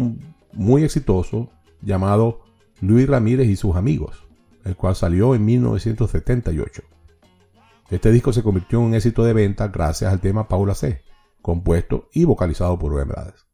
muy 0.51 0.83
exitoso 0.83 1.49
llamado 1.81 2.41
Luis 2.81 3.07
Ramírez 3.07 3.47
y 3.47 3.55
sus 3.55 3.77
amigos, 3.77 4.27
el 4.65 4.75
cual 4.75 4.97
salió 4.97 5.33
en 5.33 5.45
1978. 5.45 6.83
Este 7.89 8.11
disco 8.11 8.33
se 8.33 8.43
convirtió 8.43 8.79
en 8.79 8.85
un 8.85 8.93
éxito 8.95 9.23
de 9.23 9.31
venta 9.31 9.69
gracias 9.69 10.11
al 10.11 10.19
tema 10.19 10.49
Paula 10.49 10.75
C, 10.75 11.03
compuesto 11.41 12.09
y 12.11 12.25
vocalizado 12.25 12.77
por 12.77 12.91
Rubén 12.91 13.07
Blades. 13.07 13.48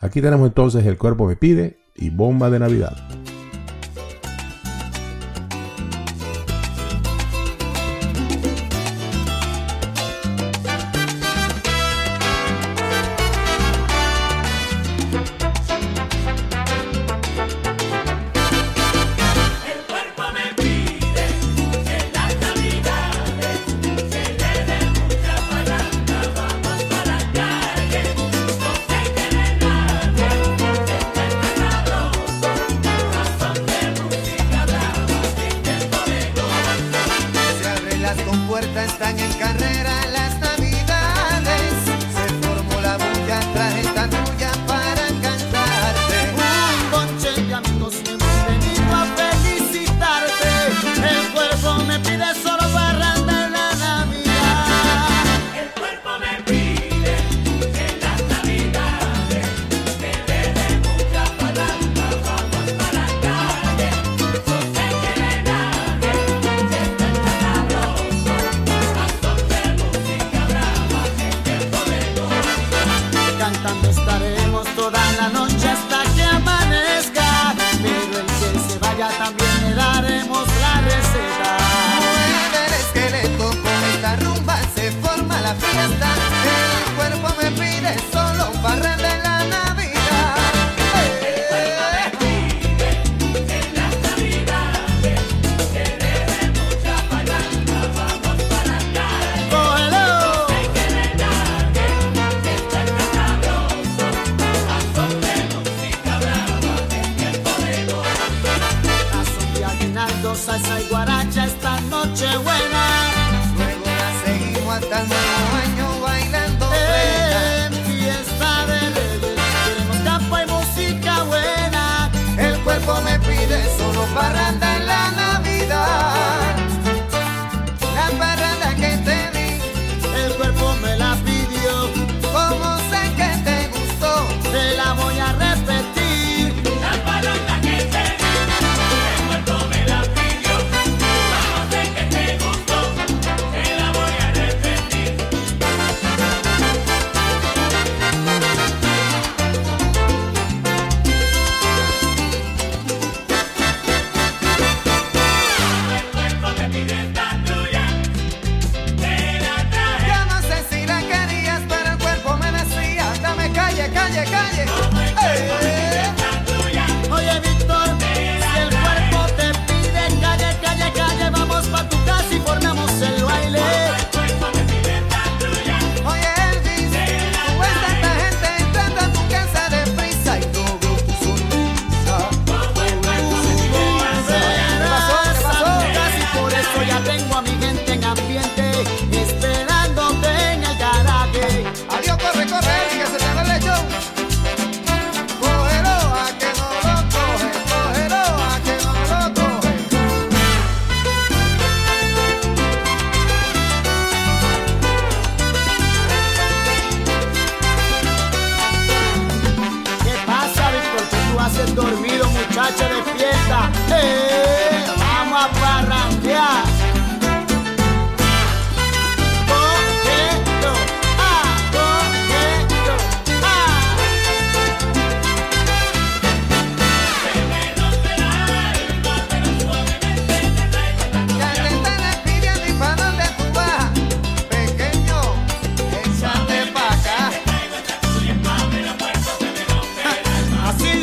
Aquí 0.00 0.22
tenemos 0.22 0.48
entonces 0.48 0.86
El 0.86 0.96
cuerpo 0.96 1.26
me 1.26 1.36
pide 1.36 1.78
y 1.94 2.08
Bomba 2.08 2.48
de 2.48 2.58
Navidad. 2.58 2.96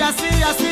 así, 0.08 0.44
así. 0.44 0.67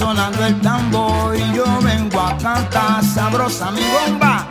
Sonando 0.00 0.46
el 0.46 0.58
tambor 0.62 1.36
y 1.36 1.52
yo 1.54 1.64
vengo 1.82 2.18
a 2.18 2.34
cantar 2.38 3.04
sabrosa 3.04 3.70
mi 3.70 3.82
bomba. 3.82 4.48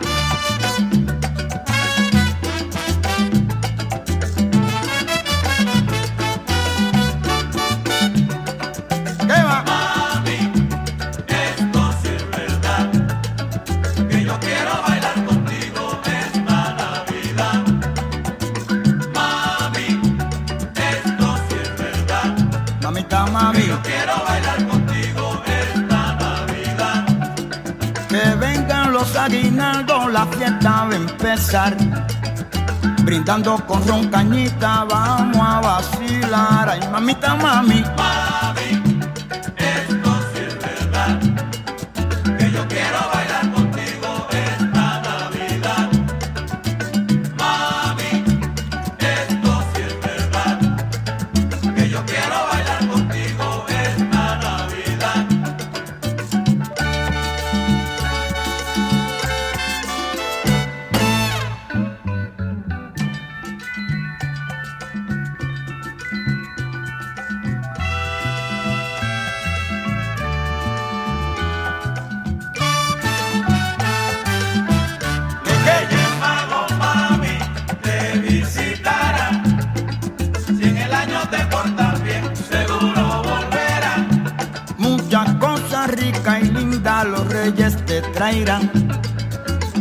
Brindando 33.03 33.55
con 33.67 33.87
ron 33.87 34.07
cañita, 34.07 34.83
vamos 34.89 35.37
a 35.39 35.61
vacilar. 35.61 36.69
Ay, 36.69 36.79
mamita, 36.91 37.35
mami. 37.35 37.83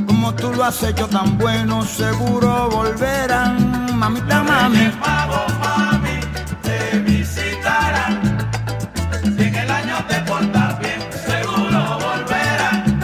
Como 0.06 0.34
tú 0.34 0.52
lo 0.52 0.64
has 0.64 0.82
hecho 0.82 1.06
tan 1.06 1.38
bueno, 1.38 1.84
seguro 1.84 2.68
volverán. 2.68 3.96
Mamita, 3.96 4.42
mami. 4.42 4.90
Magos, 4.98 5.52
mami, 5.60 6.18
te 6.62 6.98
visitarán. 6.98 8.20
Si 9.22 9.42
en 9.44 9.54
el 9.54 9.70
año 9.70 9.96
te 10.08 10.20
portas 10.22 10.78
bien, 10.80 11.00
seguro 11.24 11.98
volverán. 12.00 13.00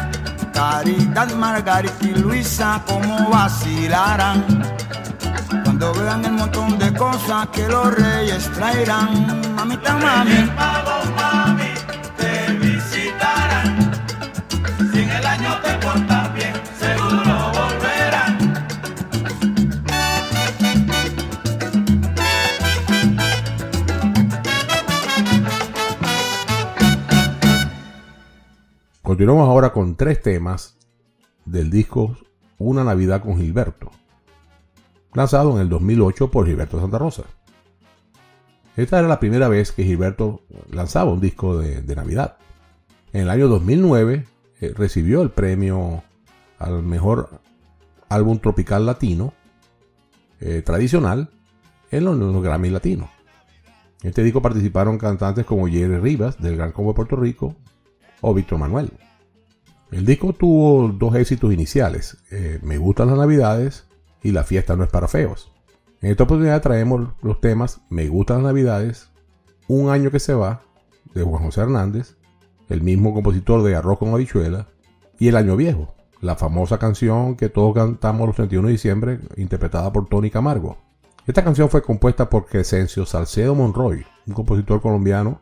Caridad, 0.53 1.33
Margarita 1.35 2.05
y 2.05 2.15
Luisa, 2.17 2.83
como 2.85 3.31
vacilarán. 3.31 4.45
Cuando 5.63 5.95
vean 5.95 6.25
el 6.25 6.33
montón 6.33 6.79
de 6.81 6.93
cosas 6.95 7.47
que 7.53 7.69
los 7.69 7.95
reyes 7.95 8.51
traerán. 8.55 9.55
Mamita, 9.55 9.95
mami. 9.95 10.51
Magos, 10.57 11.07
mami, 11.15 11.74
Continuamos 29.15 29.49
ahora 29.49 29.73
con 29.73 29.95
tres 29.95 30.21
temas 30.21 30.77
del 31.45 31.71
disco 31.71 32.17
Una 32.59 32.83
Navidad 32.83 33.23
con 33.23 33.39
Gilberto, 33.39 33.93
lanzado 35.13 35.55
en 35.55 35.61
el 35.61 35.69
2008 35.69 36.33
por 36.33 36.47
Gilberto 36.47 36.81
Santa 36.81 36.99
Rosa. 36.99 37.23
Esta 38.77 38.99
era 38.99 39.07
la 39.07 39.21
primera 39.21 39.47
vez 39.47 39.71
que 39.71 39.85
Gilberto 39.85 40.43
lanzaba 40.69 41.13
un 41.13 41.21
disco 41.21 41.57
de, 41.59 41.95
Navidad. 41.95 42.39
En 43.13 43.21
el 43.21 43.31
año 43.31 43.47
2009 43.47 44.25
eh, 44.61 44.75
recibió 44.77 45.23
el 45.23 45.31
premio 45.31 46.03
al 46.59 46.83
mejor 46.83 47.41
álbum 48.09 48.41
tropical 48.41 48.85
latino 48.85 49.33
eh, 50.41 50.61
tradicional 50.63 51.31
en 51.93 52.05
los, 52.05 52.17
los 52.17 52.43
Grammy 52.43 52.71
Latinos. 52.71 53.11
En 54.03 54.09
este 54.09 54.25
disco 54.25 54.43
participaron 54.43 54.99
cantantes 54.99 55.47
como 55.47 55.69
Jerry 55.69 55.99
Rivas 55.99 56.43
del 56.43 56.57
Gran 56.57 56.73
Combo 56.73 56.91
de 56.91 56.97
Puerto 56.97 57.15
Rico 57.15 57.55
o 58.21 58.35
Víctor 58.35 58.59
Manuel. 58.59 58.91
El 59.95 60.07
disco 60.07 60.33
tuvo 60.33 60.89
dos 60.89 61.15
éxitos 61.15 61.53
iniciales, 61.53 62.19
eh, 62.33 62.59
Me 62.63 62.79
gustan 62.79 63.07
las 63.07 63.17
navidades 63.17 63.87
y 64.25 64.33
La 64.33 64.43
fiesta 64.43 64.75
no 64.75 64.83
es 64.83 64.91
para 64.91 65.07
feos. 65.07 65.53
En 66.01 66.11
esta 66.11 66.25
oportunidad 66.25 66.63
traemos 66.63 67.11
los 67.23 67.41
temas 67.41 67.81
Me 67.91 68.09
gustan 68.09 68.39
las 68.39 68.47
navidades, 68.47 69.13
Un 69.69 69.91
año 69.91 70.11
que 70.11 70.19
se 70.19 70.35
va, 70.35 70.63
de 71.15 71.23
Juan 71.23 71.45
José 71.45 71.61
Hernández, 71.61 72.17
el 72.69 72.83
mismo 72.83 73.15
compositor 73.15 73.63
de 73.63 73.77
Arroz 73.77 74.01
con 74.01 74.13
habichuela, 74.13 74.67
y 75.17 75.29
El 75.29 75.37
año 75.37 75.55
viejo, 75.55 75.95
la 76.21 76.35
famosa 76.35 76.79
canción 76.79 77.37
que 77.37 77.49
todos 77.49 77.73
cantamos 77.73 78.27
los 78.27 78.35
31 78.35 78.67
de 78.67 78.73
diciembre, 78.73 79.21
interpretada 79.37 79.93
por 79.93 80.09
Tony 80.09 80.29
Camargo. 80.29 80.77
Esta 81.25 81.45
canción 81.45 81.71
fue 81.71 81.83
compuesta 81.83 82.29
por 82.29 82.47
Crescencio 82.47 83.07
Salcedo 83.07 83.55
Monroy, 83.55 84.05
un 84.27 84.35
compositor 84.35 84.81
colombiano 84.81 85.41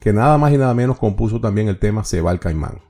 que 0.00 0.12
nada 0.12 0.38
más 0.38 0.52
y 0.52 0.58
nada 0.58 0.74
menos 0.74 0.98
compuso 0.98 1.40
también 1.40 1.68
el 1.68 1.78
tema 1.78 2.02
Se 2.02 2.20
va 2.20 2.32
el 2.32 2.40
caimán, 2.40 2.80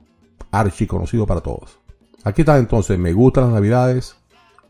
archi 0.53 0.87
conocido 0.87 1.25
para 1.25 1.41
todos. 1.41 1.79
Aquí 2.23 2.43
está 2.43 2.57
entonces 2.57 2.97
Me 2.97 3.11
gustan 3.11 3.45
las 3.45 3.53
navidades, 3.53 4.15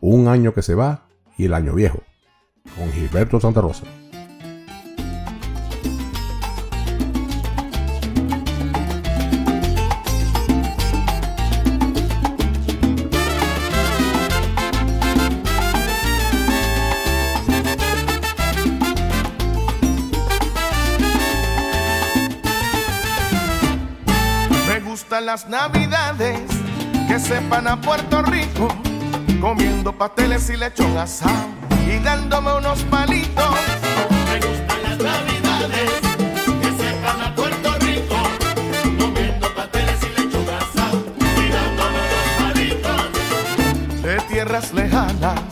Un 0.00 0.26
año 0.28 0.52
que 0.52 0.62
se 0.62 0.74
va 0.74 1.06
y 1.38 1.44
El 1.44 1.54
año 1.54 1.74
viejo, 1.74 2.00
con 2.76 2.90
Gilberto 2.92 3.40
Santa 3.40 3.60
Rosa. 3.60 3.84
las 25.34 25.48
navidades 25.48 26.38
que 27.08 27.18
sepan 27.18 27.66
a 27.66 27.80
Puerto 27.80 28.22
Rico 28.22 28.68
comiendo 29.40 29.92
pasteles 29.92 30.48
y 30.48 30.56
lechón 30.56 30.96
asado 30.96 31.48
y 31.88 31.98
dándome 31.98 32.54
unos 32.54 32.78
palitos. 32.84 33.44
Me 34.30 34.38
gustan 34.38 34.82
las 34.84 34.96
navidades 34.96 35.90
que 36.62 36.70
sepan 36.80 37.20
a 37.20 37.34
Puerto 37.34 37.74
Rico 37.80 38.14
comiendo 38.96 39.52
pasteles 39.56 39.98
y 40.04 40.08
lechón 40.20 40.46
asado 40.54 41.04
y 41.18 41.48
dándome 41.50 41.98
unos 42.10 42.28
palitos. 42.38 44.02
De 44.02 44.20
tierras 44.32 44.72
lejanas 44.72 45.43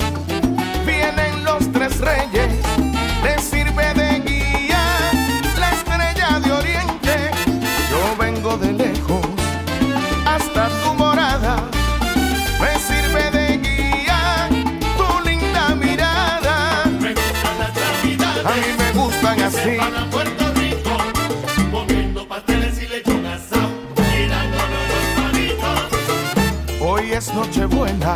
Nochebuena 27.35 28.15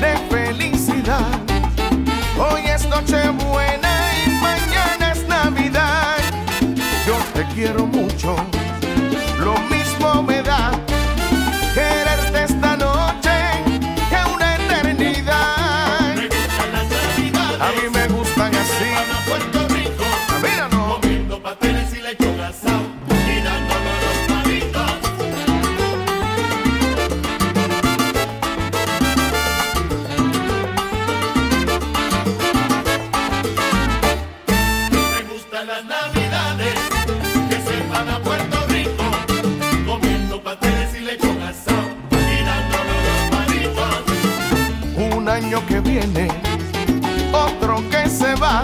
de 0.00 0.16
felicidad. 0.30 1.38
Hoy 2.38 2.62
es 2.66 2.88
Nochebuena 2.88 4.10
y 4.24 4.30
mañana 4.40 5.12
es 5.12 5.28
Navidad. 5.28 6.16
Yo 7.06 7.14
te 7.34 7.44
quiero 7.54 7.86
mucho, 7.86 8.36
lo 9.38 9.58
mismo 9.68 10.22
me 10.22 10.42
da. 10.42 10.85
que 45.66 45.80
viene, 45.80 46.28
otro 47.32 47.82
que 47.90 48.08
se 48.08 48.34
va, 48.36 48.62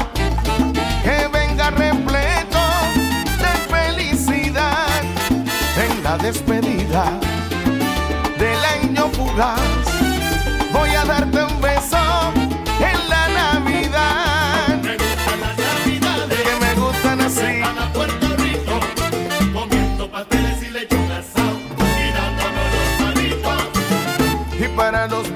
que 1.02 1.28
venga 1.32 1.70
repleto 1.70 2.60
de 3.38 3.52
felicidad 3.74 4.86
en 5.76 6.02
la 6.02 6.16
despedida 6.18 7.04
del 8.38 8.58
año 8.64 9.08
fugaz. 9.08 9.60
Voy 10.72 10.90
a 10.90 11.04
darte 11.04 11.44
un 11.44 11.60
beso 11.60 12.32
en 12.80 13.08
la 13.08 13.28
Navidad. 13.28 14.68
Me 14.82 14.96
gustan 14.96 15.40
las 15.40 15.58
Navidades, 15.58 16.38
que 16.40 16.64
me 16.64 16.74
gustan 16.80 17.20
así. 17.20 17.72
para 24.76 25.06
los 25.06 25.28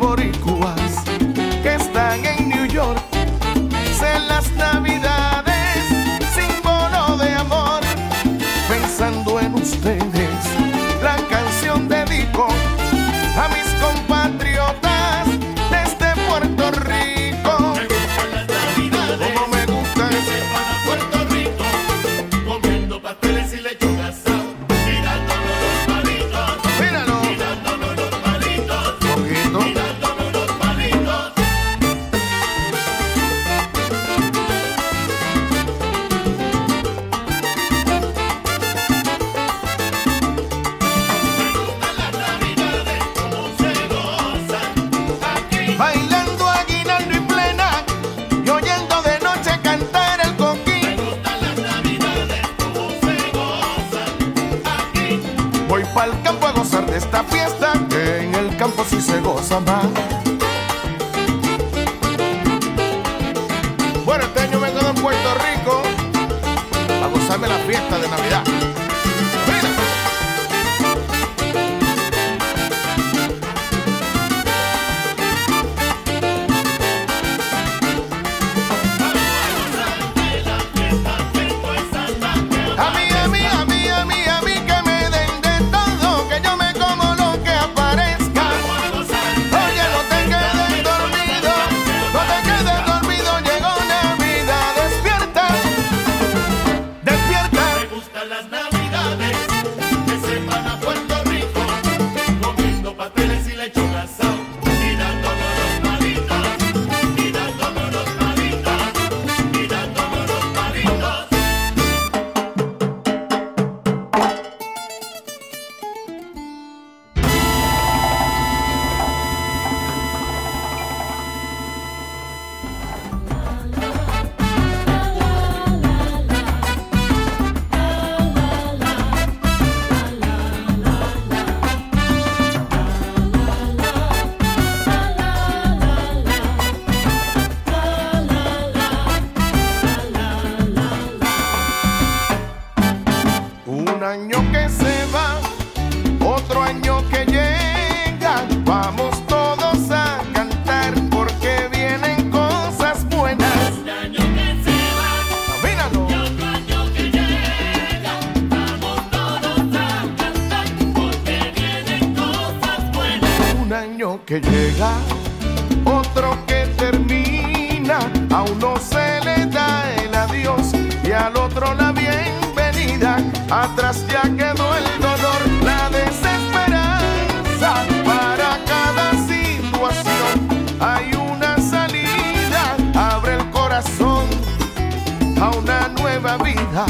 a 185.41 185.51
una 185.51 185.89
nueva 185.89 186.37
vida. 186.39 186.87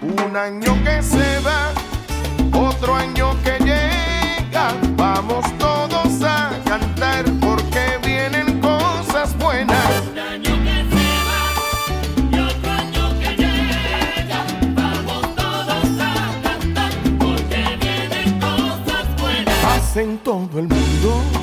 Un 0.00 0.36
año 0.36 0.76
que 0.84 1.02
se 1.02 1.40
va, 1.40 1.72
otro 2.52 2.94
año 2.94 3.34
que 3.42 3.58
llega. 3.64 4.72
Vamos 4.96 5.44
todos 5.58 6.22
a 6.22 6.50
cantar 6.64 7.24
porque 7.40 7.98
vienen 8.04 8.60
cosas 8.60 9.36
buenas. 9.38 10.02
Un 10.12 10.18
año 10.18 10.54
que 10.64 10.76
se 10.92 11.08
va 11.28 11.42
y 12.30 12.38
otro 12.38 12.70
año 12.70 13.18
que 13.20 13.36
llega. 13.36 14.44
Vamos 14.74 15.34
todos 15.34 15.84
a 16.00 16.42
cantar 16.42 16.92
porque 17.18 17.78
vienen 17.80 18.40
cosas 18.40 19.20
buenas. 19.20 19.64
Hacen 19.64 20.18
todo 20.18 20.58
el 20.58 20.68
mundo. 20.68 21.37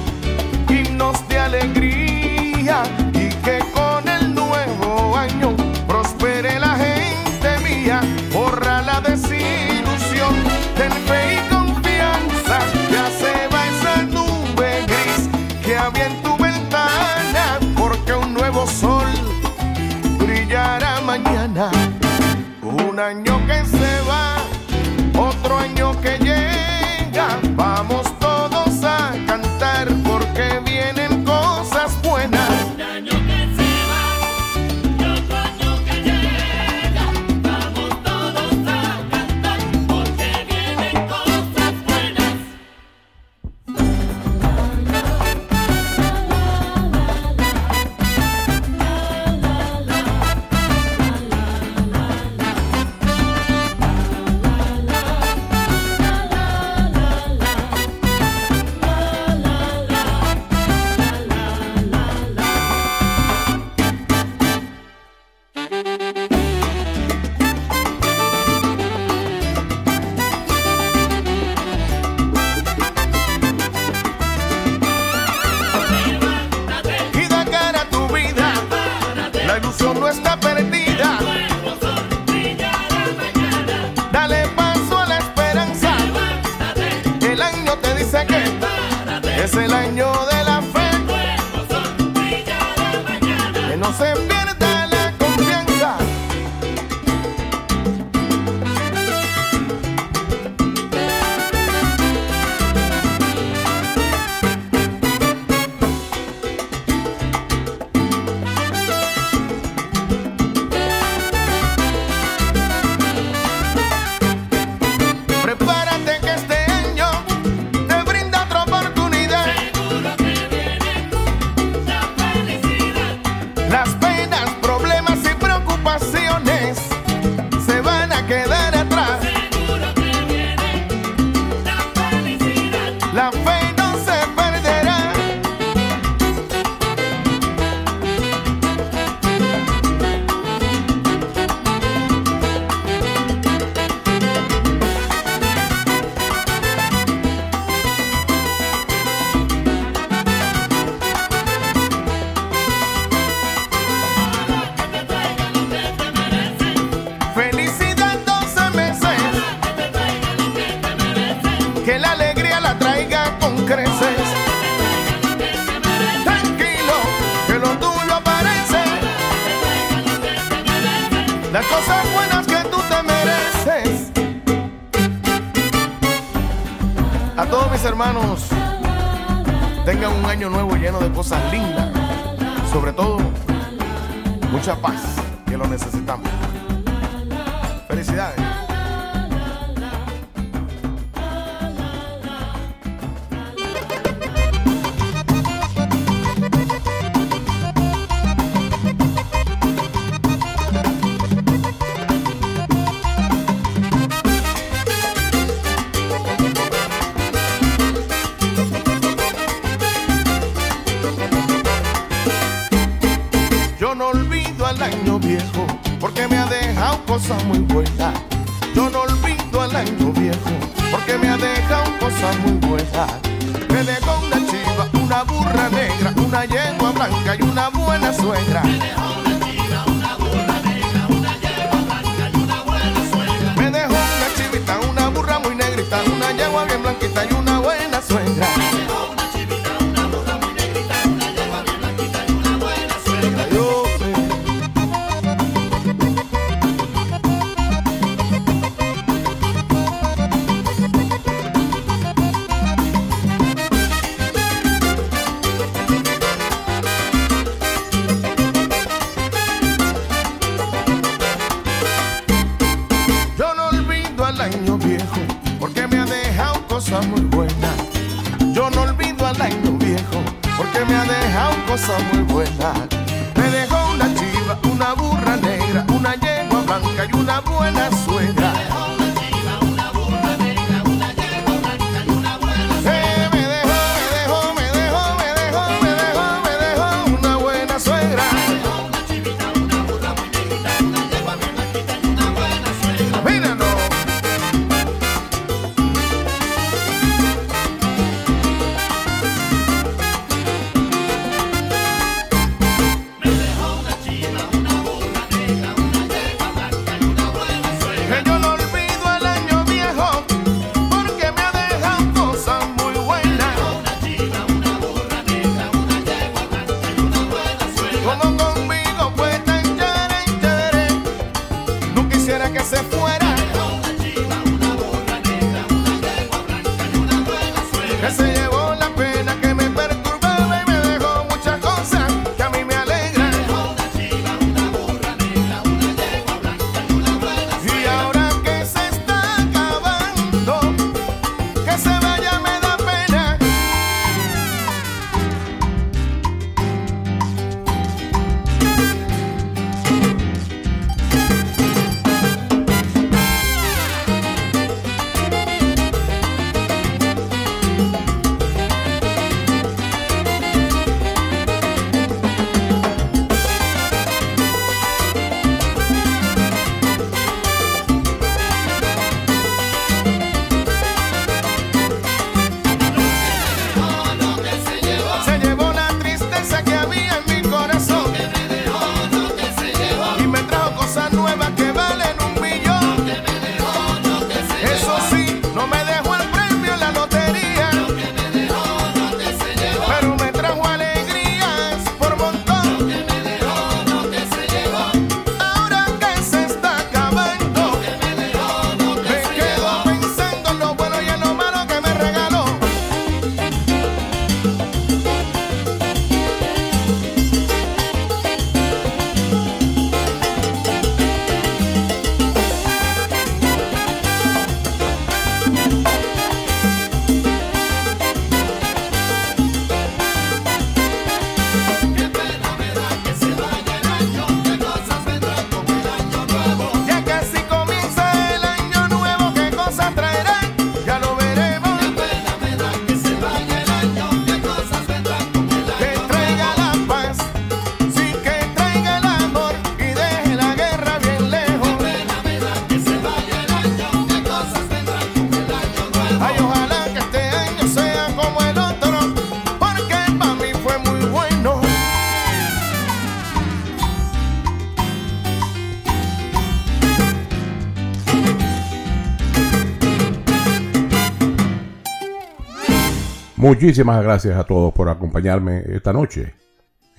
Muchísimas 463.66 464.04
gracias 464.04 464.38
a 464.38 464.44
todos 464.44 464.72
por 464.76 464.90
acompañarme 464.90 465.64
esta 465.70 465.92
noche 465.92 466.36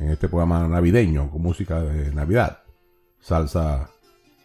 en 0.01 0.11
este 0.11 0.29
programa 0.29 0.67
navideño 0.67 1.31
con 1.31 1.41
música 1.41 1.81
de 1.81 2.13
Navidad, 2.13 2.65
salsa 3.21 3.91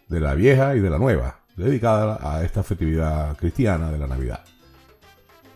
de 0.08 0.20
la 0.20 0.36
vieja 0.36 0.76
y 0.76 0.82
de 0.82 0.92
la 0.92 1.00
nueva, 1.00 1.40
dedicada 1.58 2.20
a 2.22 2.44
esta 2.44 2.62
festividad 2.62 3.36
cristiana 3.38 3.92
de 3.92 3.98
la 3.98 4.06
Navidad. 4.06 4.42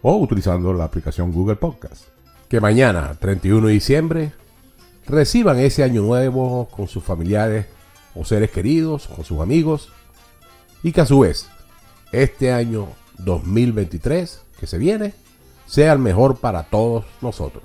o 0.03 0.17
utilizando 0.17 0.73
la 0.73 0.83
aplicación 0.83 1.31
Google 1.31 1.55
Podcast. 1.55 2.09
Que 2.49 2.61
mañana, 2.61 3.15
31 3.15 3.69
de 3.69 3.73
diciembre, 3.73 4.33
reciban 5.07 5.61
ese 5.61 5.85
año 5.85 6.03
nuevo 6.03 6.67
con 6.73 6.89
sus 6.89 7.05
familiares 7.05 7.67
o 8.17 8.25
seres 8.25 8.51
queridos, 8.51 9.07
con 9.07 9.25
sus 9.25 9.41
amigos, 9.41 9.93
y 10.83 10.91
que 10.91 11.03
a 11.03 11.07
su 11.07 11.21
vez, 11.21 11.49
este 12.11 12.53
año 12.53 12.89
2023 13.19 14.43
que 14.59 14.67
se 14.67 14.79
viene, 14.79 15.15
sea 15.67 15.93
el 15.93 16.01
mejor 16.01 16.39
para 16.39 16.65
todos 16.65 17.05
nosotros. 17.21 17.63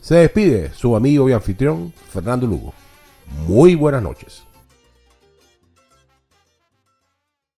Se 0.00 0.14
despide 0.14 0.72
su 0.72 0.96
amigo 0.96 1.28
y 1.28 1.34
anfitrión, 1.34 1.92
Fernando 2.10 2.46
Lugo. 2.46 2.72
Muy 3.46 3.74
buenas 3.74 4.02
noches. 4.02 4.47